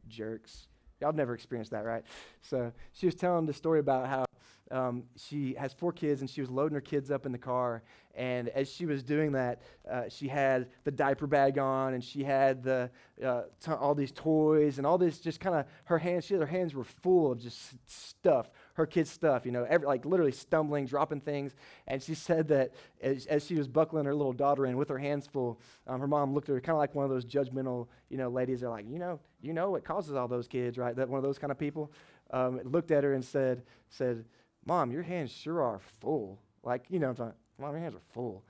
jerks. 0.08 0.68
Y'all 1.00 1.12
never 1.12 1.34
experienced 1.34 1.72
that, 1.72 1.84
right? 1.84 2.04
So 2.40 2.72
she 2.92 3.06
was 3.06 3.14
telling 3.14 3.46
the 3.46 3.52
story 3.52 3.80
about 3.80 4.08
how 4.08 4.24
um, 4.70 5.04
she 5.16 5.54
has 5.54 5.72
four 5.72 5.92
kids 5.92 6.20
and 6.20 6.28
she 6.28 6.40
was 6.40 6.50
loading 6.50 6.74
her 6.74 6.80
kids 6.80 7.10
up 7.10 7.26
in 7.26 7.32
the 7.32 7.38
car. 7.38 7.82
And 8.14 8.48
as 8.48 8.72
she 8.72 8.86
was 8.86 9.02
doing 9.02 9.32
that, 9.32 9.60
uh, 9.88 10.04
she 10.08 10.26
had 10.26 10.68
the 10.84 10.90
diaper 10.90 11.26
bag 11.26 11.58
on 11.58 11.92
and 11.92 12.02
she 12.02 12.24
had 12.24 12.62
the, 12.62 12.90
uh, 13.22 13.42
t- 13.62 13.72
all 13.72 13.94
these 13.94 14.10
toys 14.10 14.78
and 14.78 14.86
all 14.86 14.96
this 14.96 15.18
just 15.20 15.38
kind 15.38 15.54
of 15.54 15.66
her 15.84 15.98
hands, 15.98 16.24
she, 16.24 16.34
her 16.34 16.46
hands 16.46 16.74
were 16.74 16.84
full 16.84 17.32
of 17.32 17.40
just 17.40 17.74
stuff, 17.86 18.50
her 18.74 18.86
kids' 18.86 19.10
stuff, 19.10 19.44
you 19.44 19.52
know, 19.52 19.66
every, 19.68 19.86
like 19.86 20.06
literally 20.06 20.32
stumbling, 20.32 20.86
dropping 20.86 21.20
things. 21.20 21.54
And 21.86 22.02
she 22.02 22.14
said 22.14 22.48
that 22.48 22.72
as, 23.02 23.26
as 23.26 23.46
she 23.46 23.54
was 23.54 23.68
buckling 23.68 24.06
her 24.06 24.14
little 24.14 24.32
daughter 24.32 24.64
in 24.64 24.78
with 24.78 24.88
her 24.88 24.98
hands 24.98 25.26
full, 25.26 25.60
um, 25.86 26.00
her 26.00 26.08
mom 26.08 26.32
looked 26.32 26.48
at 26.48 26.54
her 26.54 26.60
kind 26.60 26.74
of 26.74 26.78
like 26.78 26.94
one 26.94 27.04
of 27.04 27.10
those 27.10 27.26
judgmental, 27.26 27.86
you 28.08 28.16
know, 28.16 28.30
ladies. 28.30 28.60
They're 28.60 28.70
like, 28.70 28.86
you 28.88 28.98
know, 28.98 29.20
you 29.46 29.52
know 29.52 29.70
what 29.70 29.84
causes 29.84 30.14
all 30.14 30.28
those 30.28 30.48
kids, 30.48 30.76
right? 30.76 30.94
That 30.94 31.08
one 31.08 31.18
of 31.18 31.24
those 31.24 31.38
kind 31.38 31.50
of 31.50 31.58
people. 31.58 31.92
Um, 32.30 32.60
looked 32.64 32.90
at 32.90 33.04
her 33.04 33.14
and 33.14 33.24
said, 33.24 33.62
said, 33.88 34.24
Mom, 34.64 34.90
your 34.90 35.02
hands 35.02 35.30
sure 35.30 35.62
are 35.62 35.80
full. 36.00 36.40
Like, 36.64 36.86
you 36.90 36.98
know, 36.98 37.10
I'm 37.10 37.14
talking, 37.14 37.34
Mom, 37.58 37.70
your 37.70 37.80
hands 37.80 37.94
are 37.94 38.12
full. 38.12 38.44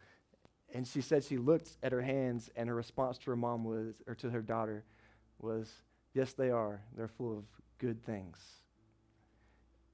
And 0.75 0.87
she 0.87 1.01
said 1.01 1.23
she 1.23 1.37
looked 1.37 1.77
at 1.83 1.93
her 1.93 2.01
hands, 2.01 2.51
and 2.57 2.69
her 2.69 2.75
response 2.75 3.19
to 3.19 3.31
her 3.31 3.37
mom 3.37 3.65
was, 3.65 4.03
or 4.07 4.15
to 4.17 4.31
her 4.31 4.43
daughter, 4.43 4.85
was, 5.39 5.71
Yes, 6.15 6.33
they 6.33 6.51
are. 6.51 6.81
They're 6.97 7.09
full 7.09 7.37
of 7.37 7.45
good 7.79 8.03
things. 8.05 8.39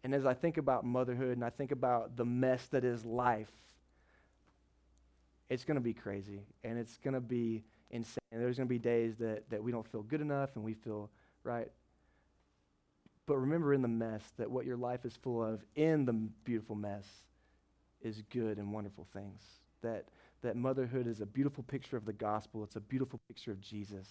And 0.05 0.15
as 0.15 0.25
I 0.25 0.35
think 0.35 0.57
about 0.57 0.85
motherhood 0.85 1.37
and 1.37 1.45
I 1.45 1.51
think 1.51 1.73
about 1.73 2.17
the 2.17 2.25
mess 2.25 2.67
that 2.69 2.85
is 2.85 3.05
life, 3.05 3.51
it's 5.49 5.65
going 5.65 5.75
to 5.77 5.83
be 5.83 5.93
crazy 5.93 6.41
and 6.65 6.79
it's 6.79 6.99
going 6.99 7.15
to 7.15 7.21
be 7.21 7.65
And 7.93 8.07
there's 8.31 8.57
going 8.57 8.69
to 8.69 8.73
be 8.73 8.79
days 8.79 9.17
that, 9.19 9.49
that 9.51 9.63
we 9.63 9.71
don't 9.71 9.87
feel 9.87 10.03
good 10.03 10.21
enough 10.21 10.51
and 10.55 10.65
we 10.65 10.75
feel, 10.75 11.11
right? 11.45 11.71
But 13.27 13.37
remember 13.37 13.75
in 13.75 13.83
the 13.83 13.89
mess 13.89 14.23
that 14.39 14.51
what 14.51 14.65
your 14.65 14.77
life 14.77 15.05
is 15.05 15.15
full 15.17 15.45
of, 15.45 15.63
in 15.77 16.05
the 16.07 16.13
beautiful 16.45 16.75
mess, 16.75 17.05
is 18.03 18.23
good 18.31 18.59
and 18.59 18.73
wonderful 18.73 19.07
things. 19.13 19.43
That, 19.83 20.07
that 20.43 20.57
motherhood 20.57 21.07
is 21.07 21.21
a 21.21 21.27
beautiful 21.27 21.63
picture 21.65 21.97
of 21.97 22.05
the 22.05 22.13
gospel, 22.13 22.65
it's 22.65 22.77
a 22.77 22.81
beautiful 22.81 23.21
picture 23.29 23.53
of 23.53 23.61
Jesus, 23.61 24.09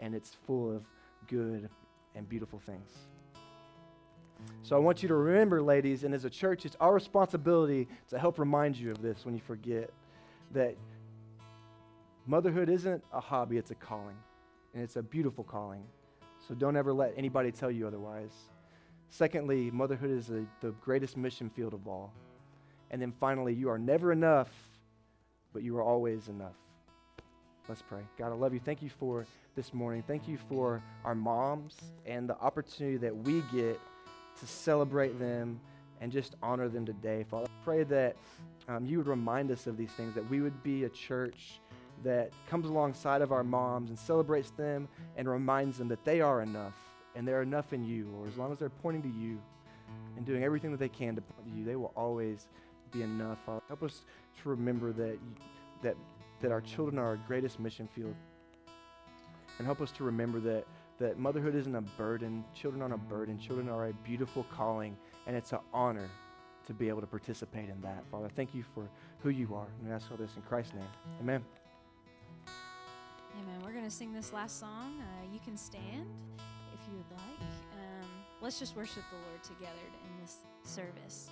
and 0.00 0.14
it's 0.14 0.36
full 0.46 0.74
of 0.74 0.84
good 1.26 1.68
and 2.14 2.28
beautiful 2.28 2.58
things. 2.58 2.90
So 4.62 4.76
I 4.76 4.78
want 4.78 5.02
you 5.02 5.08
to 5.08 5.14
remember, 5.14 5.60
ladies, 5.60 6.04
and 6.04 6.14
as 6.14 6.24
a 6.24 6.30
church, 6.30 6.64
it's 6.64 6.76
our 6.78 6.94
responsibility 6.94 7.88
to 8.10 8.18
help 8.18 8.38
remind 8.38 8.76
you 8.76 8.92
of 8.92 9.02
this 9.02 9.24
when 9.24 9.34
you 9.34 9.40
forget 9.40 9.90
that 10.52 10.76
motherhood 12.28 12.68
isn't 12.68 13.02
a 13.12 13.20
hobby, 13.20 13.56
it's 13.56 13.70
a 13.70 13.74
calling. 13.74 14.16
And 14.74 14.82
it's 14.84 14.96
a 14.96 15.02
beautiful 15.02 15.42
calling. 15.42 15.82
So 16.46 16.54
don't 16.54 16.76
ever 16.76 16.92
let 16.92 17.14
anybody 17.16 17.50
tell 17.50 17.70
you 17.70 17.86
otherwise. 17.86 18.32
Secondly, 19.08 19.70
motherhood 19.70 20.10
is 20.10 20.28
a, 20.28 20.44
the 20.60 20.72
greatest 20.82 21.16
mission 21.16 21.48
field 21.48 21.72
of 21.72 21.88
all. 21.88 22.12
And 22.90 23.00
then 23.00 23.12
finally, 23.18 23.54
you 23.54 23.70
are 23.70 23.78
never 23.78 24.12
enough, 24.12 24.50
but 25.52 25.62
you 25.62 25.76
are 25.78 25.82
always 25.82 26.28
enough. 26.28 26.54
Let's 27.66 27.82
pray. 27.82 28.02
God, 28.18 28.32
I 28.32 28.34
love 28.34 28.52
you. 28.54 28.60
Thank 28.60 28.82
you 28.82 28.90
for 28.90 29.26
this 29.56 29.74
morning. 29.74 30.02
Thank 30.06 30.28
you 30.28 30.38
for 30.48 30.82
our 31.04 31.14
moms 31.14 31.76
and 32.06 32.28
the 32.28 32.36
opportunity 32.38 32.98
that 32.98 33.14
we 33.14 33.42
get 33.52 33.80
to 34.40 34.46
celebrate 34.46 35.18
them 35.18 35.60
and 36.00 36.12
just 36.12 36.36
honor 36.42 36.68
them 36.68 36.86
today. 36.86 37.24
Father, 37.28 37.46
I 37.46 37.64
pray 37.64 37.84
that 37.84 38.16
um, 38.68 38.86
you 38.86 38.98
would 38.98 39.06
remind 39.06 39.50
us 39.50 39.66
of 39.66 39.76
these 39.76 39.90
things, 39.90 40.14
that 40.14 40.28
we 40.30 40.40
would 40.40 40.62
be 40.62 40.84
a 40.84 40.88
church 40.88 41.60
that 42.04 42.30
comes 42.48 42.66
alongside 42.66 43.22
of 43.22 43.32
our 43.32 43.44
moms 43.44 43.90
and 43.90 43.98
celebrates 43.98 44.50
them 44.50 44.88
and 45.16 45.28
reminds 45.28 45.78
them 45.78 45.88
that 45.88 46.04
they 46.04 46.20
are 46.20 46.42
enough 46.42 46.74
and 47.16 47.26
they're 47.26 47.42
enough 47.42 47.72
in 47.72 47.84
you, 47.84 48.08
or 48.18 48.28
as 48.28 48.36
long 48.36 48.52
as 48.52 48.58
they're 48.58 48.68
pointing 48.68 49.02
to 49.02 49.08
you 49.08 49.40
and 50.16 50.24
doing 50.24 50.44
everything 50.44 50.70
that 50.70 50.78
they 50.78 50.88
can 50.88 51.16
to 51.16 51.22
point 51.22 51.50
to 51.50 51.58
you, 51.58 51.64
they 51.64 51.76
will 51.76 51.92
always 51.96 52.46
be 52.92 53.02
enough. 53.02 53.38
Father, 53.44 53.62
help 53.68 53.82
us 53.82 54.02
to 54.42 54.48
remember 54.48 54.92
that, 54.92 55.18
that, 55.82 55.96
that 56.40 56.52
our 56.52 56.60
children 56.60 56.98
are 56.98 57.06
our 57.06 57.18
greatest 57.26 57.58
mission 57.58 57.88
field. 57.94 58.14
And 59.58 59.66
help 59.66 59.80
us 59.80 59.90
to 59.92 60.04
remember 60.04 60.38
that, 60.40 60.64
that 61.00 61.18
motherhood 61.18 61.56
isn't 61.56 61.74
a 61.74 61.80
burden. 61.80 62.44
Children 62.54 62.82
aren't 62.82 62.94
a 62.94 62.98
burden. 62.98 63.38
Children 63.38 63.68
are 63.68 63.88
a 63.88 63.92
beautiful 64.04 64.46
calling, 64.54 64.96
and 65.26 65.36
it's 65.36 65.52
an 65.52 65.58
honor 65.74 66.08
to 66.66 66.74
be 66.74 66.88
able 66.88 67.00
to 67.00 67.06
participate 67.06 67.68
in 67.68 67.80
that. 67.80 68.04
Father, 68.10 68.28
thank 68.36 68.54
you 68.54 68.62
for 68.74 68.88
who 69.20 69.30
you 69.30 69.54
are. 69.54 69.66
And 69.78 69.88
we 69.88 69.92
ask 69.92 70.10
all 70.10 70.16
this 70.16 70.36
in 70.36 70.42
Christ's 70.42 70.74
name. 70.74 70.84
Amen. 71.20 71.44
Amen. 73.40 73.60
We're 73.64 73.72
going 73.72 73.84
to 73.84 73.90
sing 73.90 74.12
this 74.12 74.32
last 74.32 74.58
song. 74.58 75.00
Uh, 75.00 75.32
you 75.32 75.38
can 75.44 75.56
stand 75.56 76.06
if 76.74 76.80
you 76.88 76.96
would 76.96 77.10
like. 77.10 77.48
Um, 77.74 78.08
let's 78.40 78.58
just 78.58 78.76
worship 78.76 79.04
the 79.10 79.16
Lord 79.16 79.42
together 79.42 79.86
in 80.04 80.20
this 80.20 80.38
service. 80.64 81.30